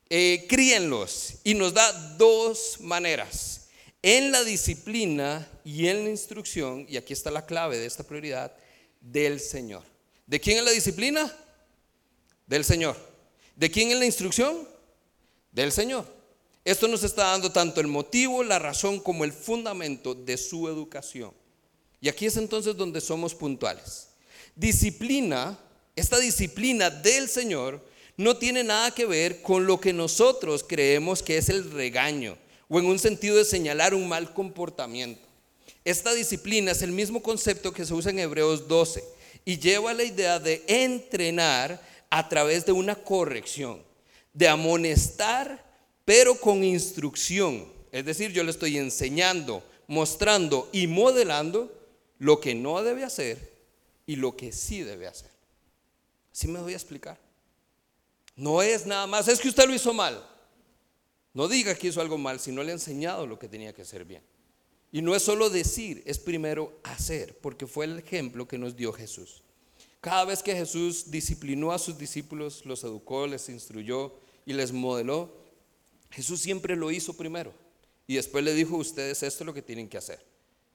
[0.10, 1.36] eh, críenlos.
[1.43, 3.67] Y nos da dos maneras,
[4.02, 8.56] en la disciplina y en la instrucción, y aquí está la clave de esta prioridad,
[9.04, 9.84] del Señor.
[10.26, 11.32] ¿De quién es la disciplina?
[12.48, 12.98] Del Señor.
[13.56, 14.68] ¿De quién es la instrucción?
[15.52, 16.08] Del Señor.
[16.66, 21.32] Esto nos está dando tanto el motivo, la razón como el fundamento de su educación.
[22.00, 24.08] Y aquí es entonces donde somos puntuales.
[24.56, 25.60] Disciplina,
[25.96, 27.82] esta disciplina del Señor
[28.16, 32.38] no tiene nada que ver con lo que nosotros creemos que es el regaño
[32.70, 35.33] o en un sentido de señalar un mal comportamiento.
[35.86, 39.04] Esta disciplina es el mismo concepto que se usa en Hebreos 12
[39.46, 43.82] y lleva la idea de entrenar a través de una corrección,
[44.34, 45.74] de amonestar
[46.06, 47.72] pero con instrucción.
[47.91, 51.72] Es decir, yo le estoy enseñando, mostrando y modelando
[52.19, 53.54] lo que no debe hacer
[54.06, 55.32] y lo que sí debe hacer.
[56.32, 57.17] Así me voy a explicar.
[58.36, 60.28] No es nada más, es que usted lo hizo mal.
[61.34, 64.06] No diga que hizo algo mal, sino le ha enseñado lo que tenía que hacer
[64.06, 64.24] bien.
[64.93, 68.93] Y no es solo decir, es primero hacer, porque fue el ejemplo que nos dio
[68.93, 69.41] Jesús.
[69.99, 74.13] Cada vez que Jesús disciplinó a sus discípulos, los educó, les instruyó
[74.45, 75.36] y les modeló,
[76.12, 77.51] Jesús siempre lo hizo primero.
[78.06, 80.23] Y después le dijo ustedes, esto es lo que tienen que hacer.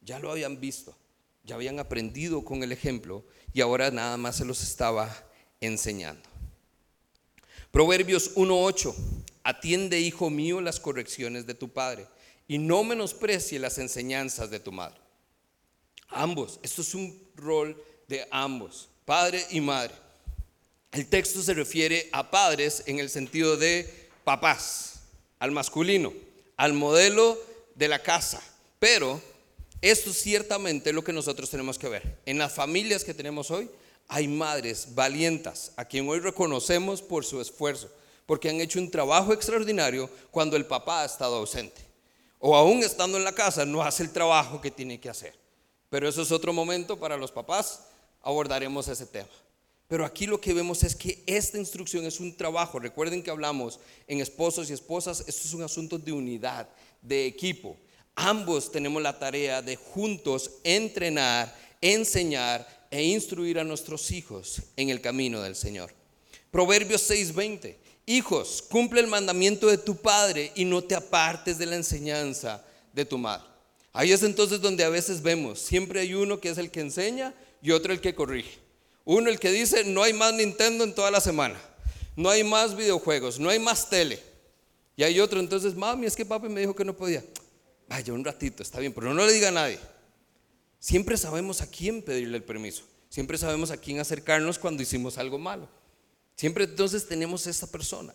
[0.02, 0.96] Ya lo habían visto,
[1.44, 5.14] ya habían aprendido con el ejemplo y ahora nada más se los estaba
[5.60, 6.28] enseñando.
[7.70, 8.92] Proverbios 1.8,
[9.44, 12.08] atiende hijo mío las correcciones de tu padre
[12.48, 14.98] y no menosprecie las enseñanzas de tu madre.
[16.08, 19.94] Ambos, esto es un rol de ambos, padre y madre.
[20.90, 25.00] El texto se refiere a padres en el sentido de papás,
[25.38, 26.12] al masculino,
[26.56, 27.38] al modelo
[27.74, 28.42] de la casa.
[28.78, 29.20] Pero
[29.82, 32.18] esto ciertamente es lo que nosotros tenemos que ver.
[32.24, 33.68] En las familias que tenemos hoy
[34.08, 37.90] hay madres valientas a quien hoy reconocemos por su esfuerzo,
[38.24, 41.87] porque han hecho un trabajo extraordinario cuando el papá ha estado ausente.
[42.38, 45.34] O aún estando en la casa no hace el trabajo que tiene que hacer.
[45.90, 47.84] Pero eso es otro momento para los papás,
[48.22, 49.28] abordaremos ese tema.
[49.88, 52.78] Pero aquí lo que vemos es que esta instrucción es un trabajo.
[52.78, 56.68] Recuerden que hablamos en esposos y esposas, esto es un asunto de unidad,
[57.00, 57.76] de equipo.
[58.14, 65.00] Ambos tenemos la tarea de juntos entrenar, enseñar e instruir a nuestros hijos en el
[65.00, 65.90] camino del Señor.
[66.50, 67.76] Proverbios 6:20.
[68.08, 73.04] Hijos, cumple el mandamiento de tu padre y no te apartes de la enseñanza de
[73.04, 73.44] tu madre.
[73.92, 77.34] Ahí es entonces donde a veces vemos, siempre hay uno que es el que enseña
[77.60, 78.60] y otro el que corrige.
[79.04, 81.60] Uno el que dice, no hay más Nintendo en toda la semana,
[82.16, 84.18] no hay más videojuegos, no hay más tele.
[84.96, 87.22] Y hay otro, entonces, mami, es que papi me dijo que no podía.
[87.90, 89.78] Vaya, un ratito, está bien, pero no le diga a nadie.
[90.78, 92.84] Siempre sabemos a quién pedirle el permiso.
[93.10, 95.68] Siempre sabemos a quién acercarnos cuando hicimos algo malo.
[96.38, 98.14] Siempre entonces tenemos esa persona.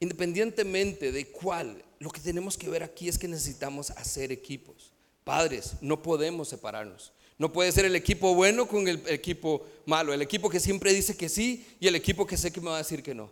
[0.00, 4.92] Independientemente de cuál, lo que tenemos que ver aquí es que necesitamos hacer equipos.
[5.24, 7.12] Padres, no podemos separarnos.
[7.38, 11.16] No puede ser el equipo bueno con el equipo malo, el equipo que siempre dice
[11.16, 13.30] que sí y el equipo que sé que me va a decir que no.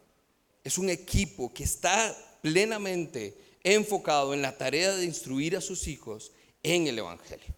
[0.64, 6.32] Es un equipo que está plenamente enfocado en la tarea de instruir a sus hijos
[6.62, 7.54] en el Evangelio.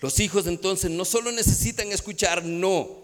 [0.00, 3.03] Los hijos entonces no solo necesitan escuchar no,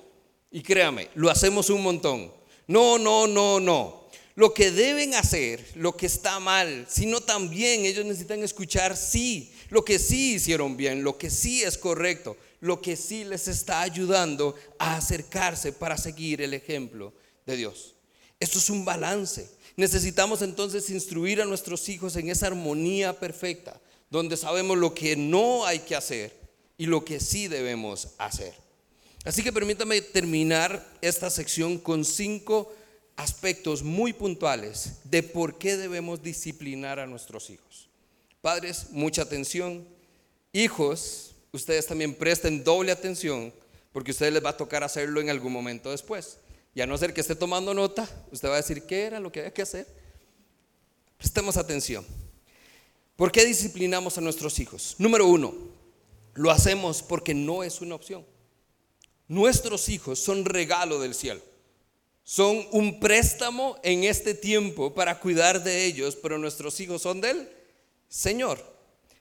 [0.50, 2.32] y créame, lo hacemos un montón.
[2.66, 4.00] No, no, no, no.
[4.34, 9.84] Lo que deben hacer, lo que está mal, sino también ellos necesitan escuchar sí lo
[9.84, 14.54] que sí hicieron bien, lo que sí es correcto, lo que sí les está ayudando
[14.78, 17.12] a acercarse para seguir el ejemplo
[17.46, 17.94] de Dios.
[18.38, 19.48] Esto es un balance.
[19.76, 25.64] Necesitamos entonces instruir a nuestros hijos en esa armonía perfecta, donde sabemos lo que no
[25.64, 26.36] hay que hacer
[26.76, 28.54] y lo que sí debemos hacer.
[29.24, 32.72] Así que permítame terminar esta sección con cinco
[33.16, 37.88] aspectos muy puntuales de por qué debemos disciplinar a nuestros hijos.
[38.40, 39.86] Padres, mucha atención.
[40.52, 43.52] Hijos, ustedes también presten doble atención
[43.92, 46.38] porque a ustedes les va a tocar hacerlo en algún momento después.
[46.74, 49.30] Y a no ser que esté tomando nota, usted va a decir qué era lo
[49.30, 49.86] que había que hacer.
[51.18, 52.06] Prestemos atención.
[53.16, 54.94] ¿Por qué disciplinamos a nuestros hijos?
[54.96, 55.52] Número uno,
[56.32, 58.24] lo hacemos porque no es una opción.
[59.30, 61.40] Nuestros hijos son regalo del cielo.
[62.24, 67.30] Son un préstamo en este tiempo para cuidar de ellos, pero nuestros hijos son de
[67.30, 67.48] Él
[68.08, 68.60] Señor.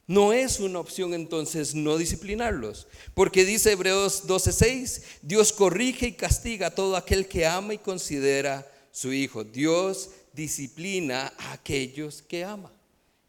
[0.07, 6.67] No es una opción entonces no disciplinarlos, porque dice Hebreos 12:6, Dios corrige y castiga
[6.67, 9.43] a todo aquel que ama y considera su hijo.
[9.43, 12.73] Dios disciplina a aquellos que ama.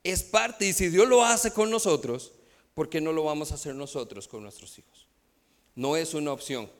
[0.02, 2.32] Es parte, y si Dios lo hace con nosotros,
[2.72, 4.99] ¿por qué no lo vamos a hacer nosotros con nuestros hijos?
[5.80, 6.70] No es una opción.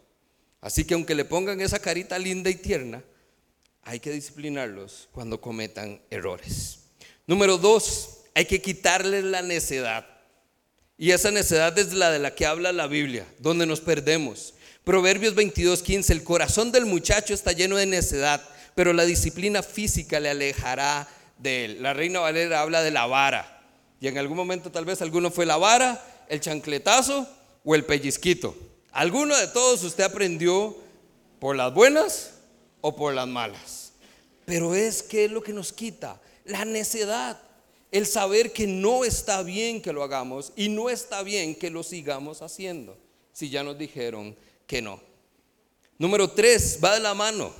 [0.60, 3.02] Así que aunque le pongan esa carita linda y tierna,
[3.82, 6.80] hay que disciplinarlos cuando cometan errores.
[7.26, 10.06] Número dos, hay que quitarles la necedad.
[10.98, 14.52] Y esa necedad es la de la que habla la Biblia, donde nos perdemos.
[14.84, 20.20] Proverbios 22, 15, el corazón del muchacho está lleno de necedad, pero la disciplina física
[20.20, 21.82] le alejará de él.
[21.82, 23.62] La Reina Valera habla de la vara.
[23.98, 27.26] Y en algún momento tal vez alguno fue la vara, el chancletazo
[27.64, 28.66] o el pellizquito.
[28.92, 30.76] Alguno de todos usted aprendió
[31.38, 32.32] por las buenas
[32.80, 33.92] o por las malas.
[34.44, 37.40] Pero es que es lo que nos quita la necedad,
[37.90, 41.82] el saber que no está bien que lo hagamos y no está bien que lo
[41.82, 42.96] sigamos haciendo,
[43.32, 44.36] si ya nos dijeron
[44.66, 45.00] que no.
[45.98, 47.52] Número tres, va de la mano.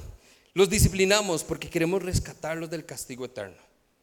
[0.55, 3.59] Los disciplinamos porque queremos rescatarlos del castigo eterno.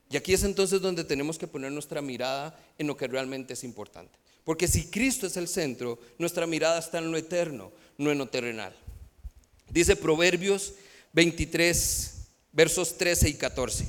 [0.09, 3.63] Y aquí es entonces donde tenemos que poner nuestra mirada en lo que realmente es
[3.63, 4.17] importante.
[4.47, 8.29] Porque si Cristo es el centro, nuestra mirada está en lo eterno, no en lo
[8.29, 8.73] terrenal.
[9.69, 10.75] Dice Proverbios
[11.11, 12.13] 23,
[12.53, 13.85] versos 13 y 14.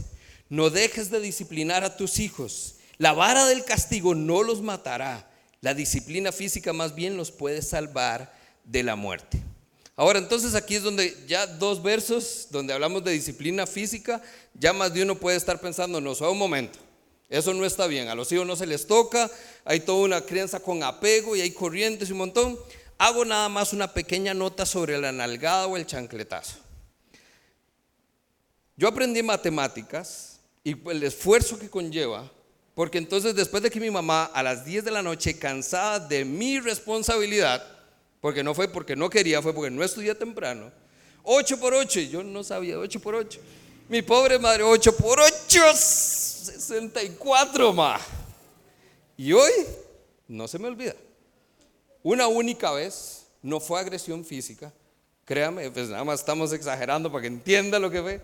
[0.48, 2.74] No dejes de disciplinar a tus hijos.
[2.96, 5.30] La vara del castigo no los matará.
[5.60, 8.34] La disciplina física más bien los puede salvar
[8.64, 9.40] de la muerte.
[9.94, 14.20] Ahora, entonces aquí es donde ya dos versos donde hablamos de disciplina física,
[14.54, 16.80] ya más de uno puede estar pensando, no, un momento,
[17.28, 19.30] eso no está bien, a los hijos no se les toca,
[19.64, 22.58] hay toda una crianza con apego y hay corrientes y un montón.
[22.96, 26.56] Hago nada más una pequeña nota sobre la nalgada o el chancletazo.
[28.76, 32.30] Yo aprendí matemáticas y el esfuerzo que conlleva,
[32.74, 36.24] porque entonces después de que mi mamá a las 10 de la noche, cansada de
[36.24, 37.66] mi responsabilidad,
[38.20, 40.72] porque no fue porque no quería, fue porque no estudié temprano.
[41.24, 43.40] 8 por 8, y yo no sabía, 8 por 8.
[43.88, 45.60] Mi pobre madre, 8 por 8,
[46.38, 48.02] 64 más.
[49.16, 49.52] Y hoy,
[50.28, 50.94] no se me olvida,
[52.02, 54.72] una única vez, no fue agresión física,
[55.24, 58.20] créame, pues nada más estamos exagerando para que entienda lo que fue,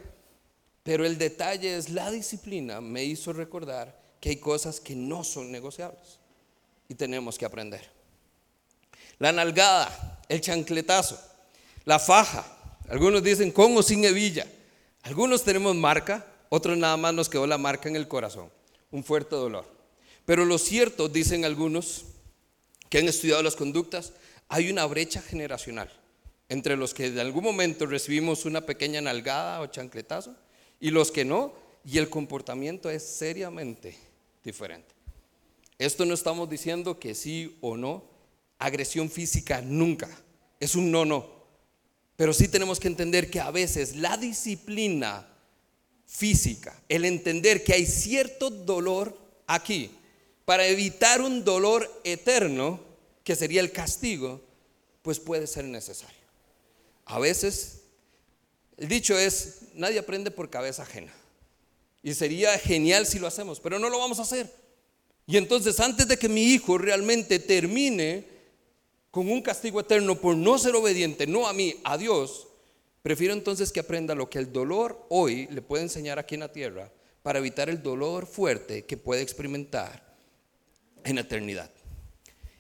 [0.83, 5.51] pero el detalle es la disciplina me hizo recordar que hay cosas que no son
[5.51, 6.19] negociables
[6.89, 7.95] y tenemos que aprender
[9.19, 11.19] la nalgada, el chancletazo,
[11.85, 12.45] la faja.
[12.89, 14.47] Algunos dicen con o sin hebilla.
[15.03, 16.25] Algunos tenemos marca,
[16.55, 18.51] otros nada más nos quedó la marca en el corazón,
[18.91, 19.67] un fuerte dolor.
[20.25, 22.05] Pero lo cierto, dicen algunos
[22.89, 24.13] que han estudiado las conductas,
[24.49, 25.91] hay una brecha generacional
[26.49, 30.37] entre los que de algún momento recibimos una pequeña nalgada o chancletazo
[30.79, 33.97] y los que no, y el comportamiento es seriamente
[34.45, 34.95] diferente.
[35.79, 38.05] Esto no estamos diciendo que sí o no,
[38.59, 40.09] agresión física nunca.
[40.61, 41.29] Es un no, no.
[42.17, 45.34] Pero sí tenemos que entender que a veces la disciplina
[46.07, 49.91] física, el entender que hay cierto dolor aquí,
[50.45, 52.81] para evitar un dolor eterno,
[53.25, 54.41] que sería el castigo,
[55.03, 56.25] pues puede ser necesario.
[57.07, 57.81] A veces,
[58.77, 61.13] el dicho es, nadie aprende por cabeza ajena.
[62.03, 64.53] Y sería genial si lo hacemos, pero no lo vamos a hacer.
[65.27, 68.27] Y entonces antes de que mi hijo realmente termine
[69.11, 72.49] con un castigo eterno por no ser obediente, no a mí, a Dios,
[73.05, 76.51] prefiero entonces que aprenda lo que el dolor hoy le puede enseñar aquí en la
[76.51, 76.91] tierra
[77.23, 80.17] para evitar el dolor fuerte que puede experimentar
[81.05, 81.71] en eternidad.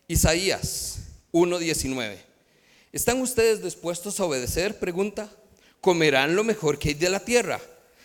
[0.06, 0.98] Isaías
[1.32, 2.18] 1:19.
[2.92, 4.78] ¿Están ustedes dispuestos a obedecer?
[4.78, 5.30] Pregunta.
[5.80, 7.58] ¿Comerán lo mejor que hay de la tierra?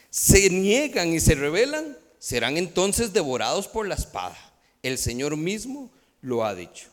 [0.10, 1.98] ¿Se niegan y se rebelan?
[2.20, 4.38] Serán entonces devorados por la espada.
[4.82, 6.89] El Señor mismo lo ha dicho.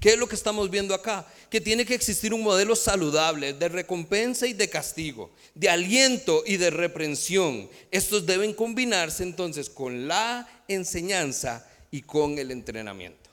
[0.00, 1.26] ¿Qué es lo que estamos viendo acá?
[1.50, 6.56] Que tiene que existir un modelo saludable de recompensa y de castigo, de aliento y
[6.56, 7.68] de reprensión.
[7.90, 13.28] Estos deben combinarse entonces con la enseñanza y con el entrenamiento.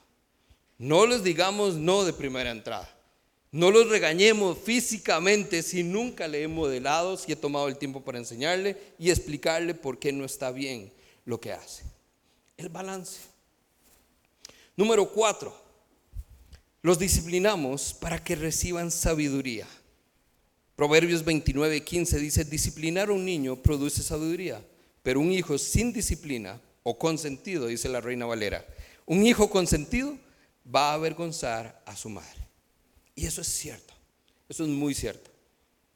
[0.79, 2.91] No les digamos no de primera entrada.
[3.51, 8.17] No los regañemos físicamente si nunca le he modelado, si he tomado el tiempo para
[8.17, 10.91] enseñarle y explicarle por qué no está bien
[11.25, 11.83] lo que hace.
[12.57, 13.21] El balance.
[14.75, 15.64] Número cuatro,
[16.85, 19.65] los disciplinamos para que reciban sabiduría.
[20.75, 24.63] Proverbios 29, 15 dice, disciplinar a un niño produce sabiduría,
[25.01, 28.63] pero un hijo sin disciplina o consentido, dice la reina Valera,
[29.07, 30.15] un hijo consentido
[30.63, 32.47] va a avergonzar a su madre.
[33.15, 33.95] Y eso es cierto,
[34.47, 35.31] eso es muy cierto.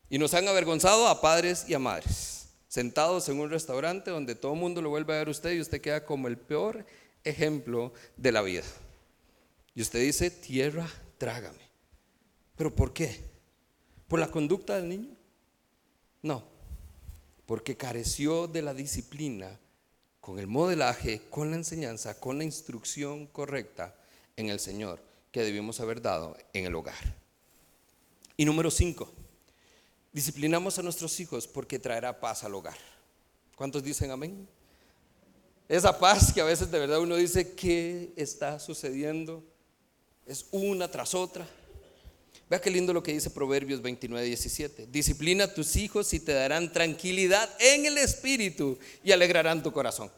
[0.09, 4.53] Y nos han avergonzado a padres y a madres, sentados en un restaurante donde todo
[4.53, 6.83] el mundo lo vuelve a ver a usted y usted queda como el peor
[7.23, 8.63] ejemplo de la vida.
[9.80, 11.69] Y usted dice, tierra, trágame.
[12.57, 13.23] ¿Pero por qué?
[14.09, 15.15] ¿Por la conducta del niño?
[16.21, 16.43] No,
[17.45, 19.57] porque careció de la disciplina
[20.19, 23.95] con el modelaje, con la enseñanza, con la instrucción correcta
[24.36, 25.01] en el Señor
[25.32, 27.15] que debimos haber dado en el hogar.
[28.36, 29.09] Y número cinco,
[30.11, 32.77] disciplinamos a nuestros hijos porque traerá paz al hogar.
[33.55, 34.45] ¿Cuántos dicen amén?
[35.69, 39.41] Esa paz que a veces de verdad uno dice, ¿qué está sucediendo?
[40.30, 41.47] Es una tras otra.
[42.49, 44.88] Vea qué lindo lo que dice Proverbios 29, 17.
[44.88, 50.11] Disciplina a tus hijos y te darán tranquilidad en el espíritu y alegrarán tu corazón.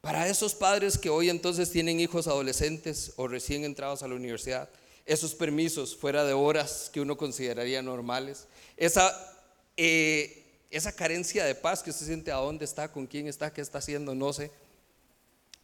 [0.00, 4.68] Para esos padres que hoy entonces tienen hijos adolescentes o recién entrados a la universidad,
[5.06, 8.46] esos permisos fuera de horas que uno consideraría normales,
[8.76, 9.36] esa,
[9.76, 13.60] eh, esa carencia de paz que usted siente a dónde está, con quién está, qué
[13.60, 14.50] está haciendo, no sé.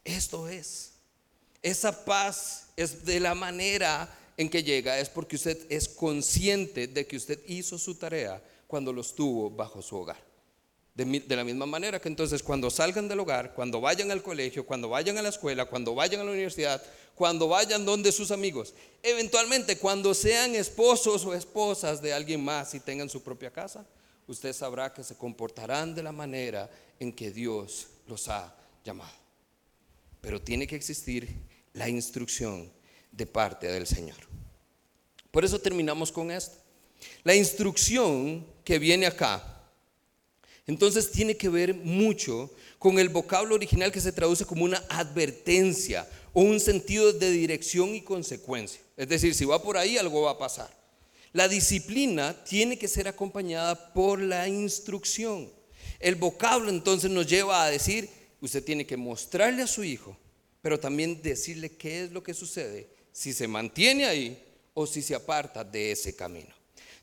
[0.04, 0.97] Esto es.
[1.62, 7.06] Esa paz es de la manera en que llega, es porque usted es consciente de
[7.06, 10.28] que usted hizo su tarea cuando los tuvo bajo su hogar.
[10.94, 14.88] De, la misma manera que entonces cuando salgan del hogar, cuando vayan al colegio, cuando
[14.88, 16.82] vayan a la escuela, cuando vayan a la universidad,
[17.14, 22.80] cuando vayan donde sus amigos, eventualmente cuando sean esposos o esposas de alguien más y
[22.80, 23.86] tengan su propia casa,
[24.26, 28.54] usted sabrá que se comportarán de la manera en que Dios los ha
[28.84, 29.14] llamado.
[30.20, 32.70] Pero tiene que existir la instrucción
[33.12, 34.16] de parte del Señor.
[35.30, 36.56] Por eso terminamos con esto.
[37.24, 39.58] La instrucción que viene acá
[40.68, 46.06] entonces tiene que ver mucho con el vocablo original que se traduce como una advertencia
[46.34, 48.82] o un sentido de dirección y consecuencia.
[48.94, 50.70] Es decir, si va por ahí, algo va a pasar.
[51.32, 55.50] La disciplina tiene que ser acompañada por la instrucción.
[56.00, 58.10] El vocablo entonces nos lleva a decir,
[58.42, 60.18] usted tiene que mostrarle a su hijo,
[60.60, 64.42] pero también decirle qué es lo que sucede si se mantiene ahí
[64.74, 66.54] o si se aparta de ese camino.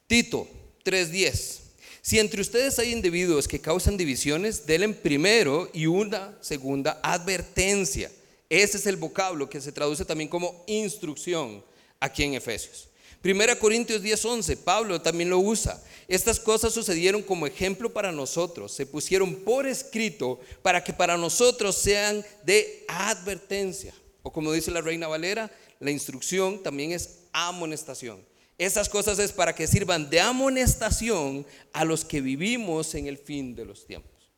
[0.07, 0.47] Tito
[0.83, 1.61] 3:10.
[2.01, 8.11] Si entre ustedes hay individuos que causan divisiones, denle primero y una segunda advertencia.
[8.47, 11.63] Ese es el vocablo que se traduce también como instrucción
[11.99, 12.89] aquí en Efesios.
[13.25, 15.81] Primera Corintios 10:11, Pablo también lo usa.
[16.07, 21.75] Estas cosas sucedieron como ejemplo para nosotros, se pusieron por escrito para que para nosotros
[21.75, 23.95] sean de advertencia.
[24.21, 28.23] O como dice la Reina Valera, la instrucción también es amonestación.
[28.59, 33.55] Esas cosas es para que sirvan de amonestación a los que vivimos en el fin
[33.55, 34.29] de los tiempos.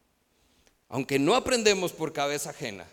[0.88, 2.88] Aunque no aprendemos por cabeza ajena,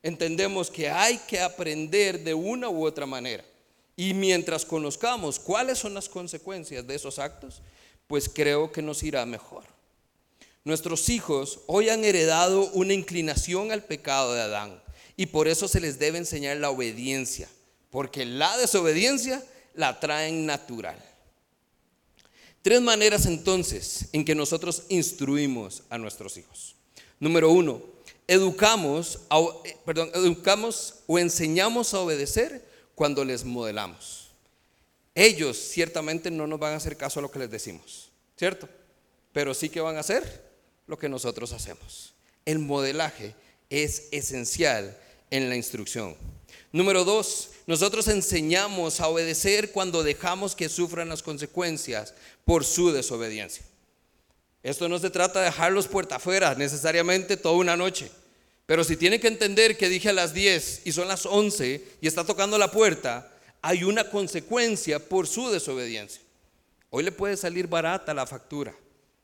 [0.00, 3.49] entendemos que hay que aprender de una u otra manera.
[4.00, 7.60] Y mientras conozcamos cuáles son las consecuencias de esos actos,
[8.06, 9.64] pues creo que nos irá mejor.
[10.64, 14.82] Nuestros hijos hoy han heredado una inclinación al pecado de Adán
[15.18, 17.50] y por eso se les debe enseñar la obediencia,
[17.90, 19.44] porque la desobediencia
[19.74, 20.96] la traen natural.
[22.62, 26.74] Tres maneras entonces en que nosotros instruimos a nuestros hijos.
[27.18, 27.82] Número uno,
[28.26, 29.18] educamos,
[29.66, 32.69] eh, perdón, educamos o enseñamos a obedecer
[33.00, 34.28] cuando les modelamos.
[35.14, 38.68] Ellos ciertamente no nos van a hacer caso a lo que les decimos, ¿cierto?
[39.32, 40.52] Pero sí que van a hacer
[40.86, 42.12] lo que nosotros hacemos.
[42.44, 43.34] El modelaje
[43.70, 44.98] es esencial
[45.30, 46.14] en la instrucción.
[46.72, 52.12] Número dos, nosotros enseñamos a obedecer cuando dejamos que sufran las consecuencias
[52.44, 53.64] por su desobediencia.
[54.62, 58.10] Esto no se trata de dejarlos puerta afuera necesariamente toda una noche.
[58.70, 62.06] Pero si tiene que entender que dije a las 10 y son las 11 y
[62.06, 63.28] está tocando la puerta,
[63.62, 66.22] hay una consecuencia por su desobediencia.
[66.90, 68.72] Hoy le puede salir barata la factura.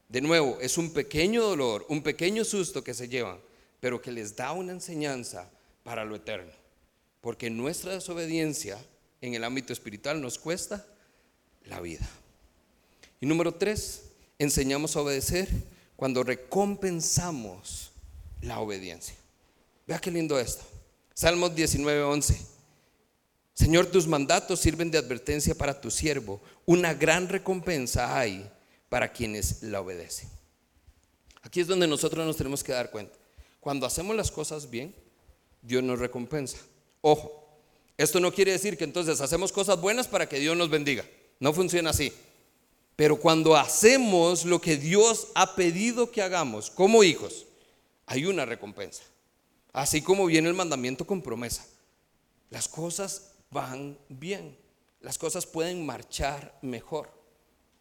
[0.09, 3.39] De nuevo, es un pequeño dolor, un pequeño susto que se llevan,
[3.79, 5.49] pero que les da una enseñanza
[5.85, 6.51] para lo eterno.
[7.21, 8.85] Porque nuestra desobediencia
[9.21, 10.85] en el ámbito espiritual nos cuesta
[11.67, 12.11] la vida.
[13.21, 14.07] Y número tres,
[14.41, 15.49] enseñamos a obedecer
[15.95, 17.93] cuando recompensamos
[18.43, 19.15] la obediencia.
[19.87, 20.65] Vea qué lindo esto.
[21.15, 22.57] Salmos 19, 11.
[23.55, 26.43] Señor, tus mandatos sirven de advertencia para tu siervo.
[26.67, 28.51] Una gran recompensa hay
[28.89, 30.29] para quienes la obedecen.
[31.43, 33.17] Aquí es donde nosotros nos tenemos que dar cuenta.
[33.61, 34.95] Cuando hacemos las cosas bien,
[35.63, 36.59] Dios nos recompensa.
[37.01, 37.47] Ojo,
[37.97, 41.05] esto no quiere decir que entonces hacemos cosas buenas para que Dios nos bendiga.
[41.41, 42.13] No funciona así.
[42.95, 47.47] Pero cuando hacemos lo que Dios ha pedido que hagamos como hijos,
[48.07, 49.03] hay una recompensa.
[49.77, 51.67] Así como viene el mandamiento con promesa.
[52.49, 54.57] Las cosas van bien.
[55.03, 57.13] Las cosas pueden marchar mejor.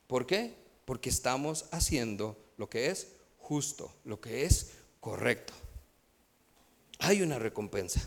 [0.05, 0.55] ¿Por qué?
[0.83, 5.53] Porque estamos haciendo lo que es justo, lo que es correcto.
[6.99, 8.05] Hay una recompensa.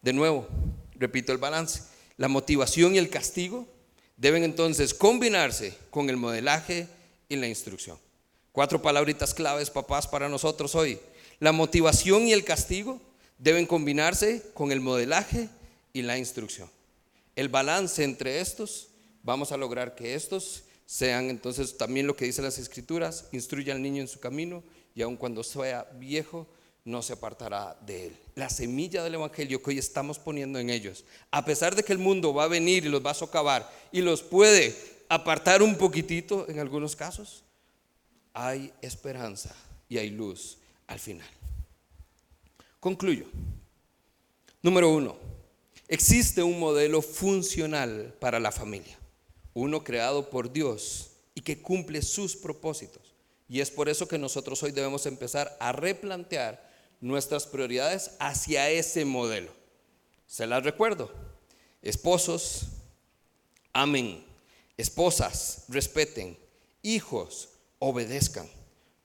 [0.00, 0.48] De nuevo,
[0.94, 1.82] repito el balance.
[2.16, 3.66] La motivación y el castigo
[4.16, 6.88] deben entonces combinarse con el modelaje
[7.28, 7.98] y la instrucción.
[8.52, 10.98] Cuatro palabritas claves, papás, para nosotros hoy.
[11.38, 12.98] La motivación y el castigo
[13.38, 15.48] deben combinarse con el modelaje
[15.92, 16.70] y la instrucción.
[17.34, 18.88] El balance entre estos,
[19.22, 23.82] vamos a lograr que estos sean entonces también lo que dicen las escrituras, instruye al
[23.82, 24.62] niño en su camino
[24.94, 26.46] y aun cuando sea viejo,
[26.84, 28.16] no se apartará de él.
[28.36, 31.98] La semilla del Evangelio que hoy estamos poniendo en ellos, a pesar de que el
[31.98, 34.74] mundo va a venir y los va a socavar y los puede
[35.08, 37.42] apartar un poquitito en algunos casos,
[38.32, 39.54] hay esperanza
[39.88, 41.28] y hay luz al final.
[42.86, 43.24] Concluyo.
[44.62, 45.16] Número uno,
[45.88, 48.96] existe un modelo funcional para la familia,
[49.54, 53.02] uno creado por Dios y que cumple sus propósitos.
[53.48, 56.64] Y es por eso que nosotros hoy debemos empezar a replantear
[57.00, 59.50] nuestras prioridades hacia ese modelo.
[60.28, 61.10] Se las recuerdo.
[61.82, 62.66] Esposos,
[63.72, 64.24] amen.
[64.76, 66.38] Esposas, respeten.
[66.82, 67.48] Hijos,
[67.80, 68.48] obedezcan.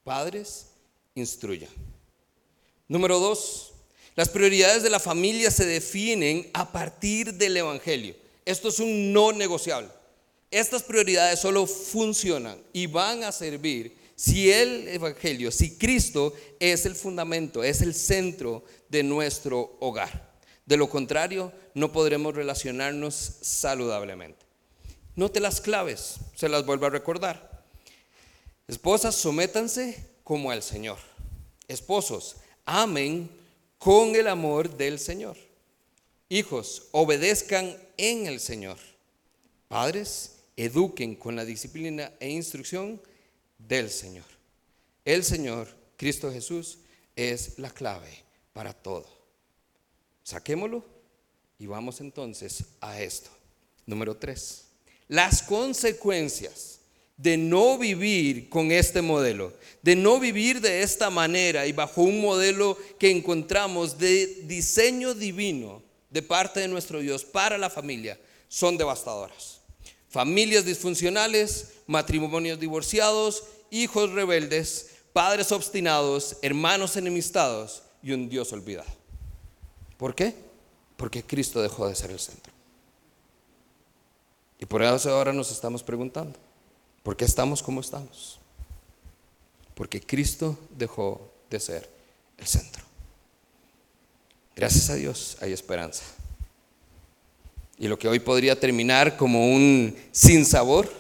[0.03, 0.67] Padres,
[1.15, 1.71] instruyan.
[2.87, 3.70] Número dos,
[4.15, 8.15] las prioridades de la familia se definen a partir del Evangelio.
[8.45, 9.89] Esto es un no negociable.
[10.49, 16.95] Estas prioridades solo funcionan y van a servir si el Evangelio, si Cristo es el
[16.95, 20.29] fundamento, es el centro de nuestro hogar.
[20.65, 24.45] De lo contrario, no podremos relacionarnos saludablemente.
[25.15, 27.63] Note las claves, se las vuelvo a recordar.
[28.67, 30.97] Esposas, sométanse como al Señor.
[31.67, 32.35] Esposos,
[32.65, 33.40] amen
[33.81, 35.35] con el amor del Señor.
[36.29, 38.77] Hijos, obedezcan en el Señor.
[39.67, 43.01] Padres, eduquen con la disciplina e instrucción
[43.57, 44.25] del Señor.
[45.03, 45.67] El Señor,
[45.97, 46.77] Cristo Jesús,
[47.15, 48.23] es la clave
[48.53, 49.07] para todo.
[50.21, 50.85] Saquémoslo
[51.57, 53.31] y vamos entonces a esto.
[53.87, 54.65] Número tres,
[55.07, 56.80] las consecuencias
[57.21, 59.53] de no vivir con este modelo,
[59.83, 65.83] de no vivir de esta manera y bajo un modelo que encontramos de diseño divino
[66.09, 69.61] de parte de nuestro Dios para la familia, son devastadoras.
[70.09, 78.89] Familias disfuncionales, matrimonios divorciados, hijos rebeldes, padres obstinados, hermanos enemistados y un Dios olvidado.
[79.97, 80.33] ¿Por qué?
[80.97, 82.51] Porque Cristo dejó de ser el centro.
[84.59, 86.37] Y por eso ahora nos estamos preguntando,
[87.03, 88.39] ¿por qué estamos como estamos?
[89.75, 91.89] Porque Cristo dejó de ser
[92.37, 92.83] el centro.
[94.55, 96.03] Gracias a Dios hay esperanza.
[97.77, 100.91] Y lo que hoy podría terminar como un sinsabor,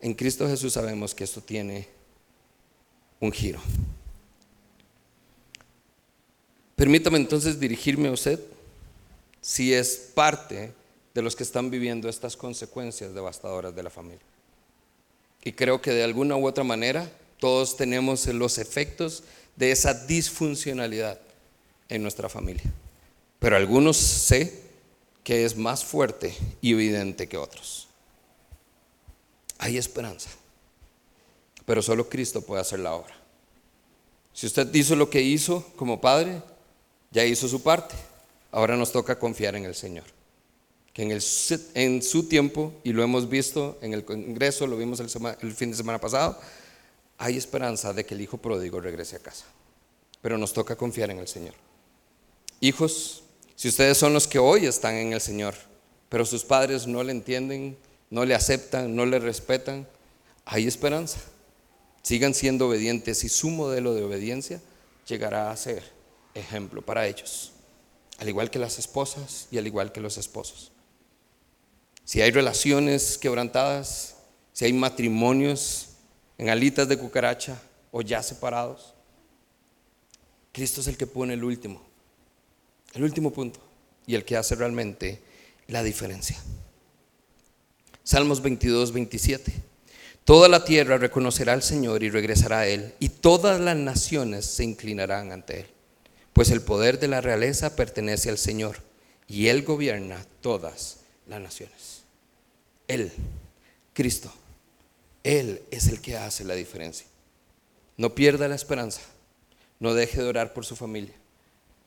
[0.00, 1.88] en Cristo Jesús sabemos que esto tiene
[3.20, 3.60] un giro.
[6.76, 8.40] Permítame entonces dirigirme a usted
[9.40, 10.74] si es parte
[11.14, 14.31] de los que están viviendo estas consecuencias devastadoras de la familia.
[15.44, 19.24] Y creo que de alguna u otra manera todos tenemos los efectos
[19.56, 21.18] de esa disfuncionalidad
[21.88, 22.64] en nuestra familia.
[23.38, 24.62] Pero algunos sé
[25.24, 27.88] que es más fuerte y evidente que otros
[29.62, 30.28] hay esperanza.
[31.64, 33.14] Pero solo Cristo puede hacer la obra.
[34.32, 36.42] Si usted hizo lo que hizo como padre,
[37.12, 37.94] ya hizo su parte.
[38.50, 40.04] Ahora nos toca confiar en el Señor.
[40.92, 41.22] Que en, el,
[41.74, 45.08] en su tiempo, y lo hemos visto en el Congreso, lo vimos el,
[45.40, 46.38] el fin de semana pasado,
[47.18, 49.46] hay esperanza de que el Hijo pródigo regrese a casa.
[50.20, 51.54] Pero nos toca confiar en el Señor.
[52.60, 53.22] Hijos,
[53.56, 55.54] si ustedes son los que hoy están en el Señor,
[56.08, 57.76] pero sus padres no le entienden,
[58.10, 59.88] no le aceptan, no le respetan,
[60.44, 61.20] hay esperanza.
[62.02, 64.60] Sigan siendo obedientes y su modelo de obediencia
[65.06, 65.82] llegará a ser
[66.34, 67.52] ejemplo para ellos,
[68.18, 70.72] al igual que las esposas y al igual que los esposos.
[72.04, 74.16] Si hay relaciones quebrantadas,
[74.52, 75.90] si hay matrimonios
[76.38, 78.94] en alitas de cucaracha o ya separados,
[80.52, 81.82] Cristo es el que pone el último,
[82.94, 83.60] el último punto
[84.06, 85.20] y el que hace realmente
[85.68, 86.36] la diferencia.
[88.02, 89.52] Salmos 22, 27.
[90.24, 94.64] Toda la tierra reconocerá al Señor y regresará a Él, y todas las naciones se
[94.64, 95.66] inclinarán ante Él.
[96.32, 98.78] Pues el poder de la realeza pertenece al Señor,
[99.26, 101.91] y Él gobierna todas las naciones.
[102.92, 103.12] Él,
[103.92, 104.32] Cristo,
[105.22, 107.06] Él es el que hace la diferencia.
[107.96, 109.00] No pierda la esperanza,
[109.80, 111.14] no deje de orar por su familia,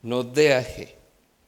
[0.01, 0.95] no deje,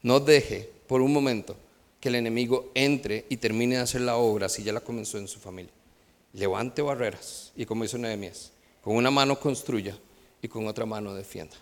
[0.02, 1.56] no deje por un momento
[2.00, 5.28] que el enemigo entre y termine de hacer la obra si ya la comenzó en
[5.28, 5.72] su familia.
[6.34, 8.52] Levante barreras y como hizo Nehemías,
[8.82, 9.98] con una mano construya
[10.42, 11.56] y con otra mano defienda.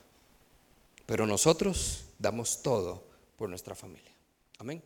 [1.06, 3.04] Pero nosotros damos todo
[3.38, 4.12] por nuestra familia.
[4.58, 4.82] Amén.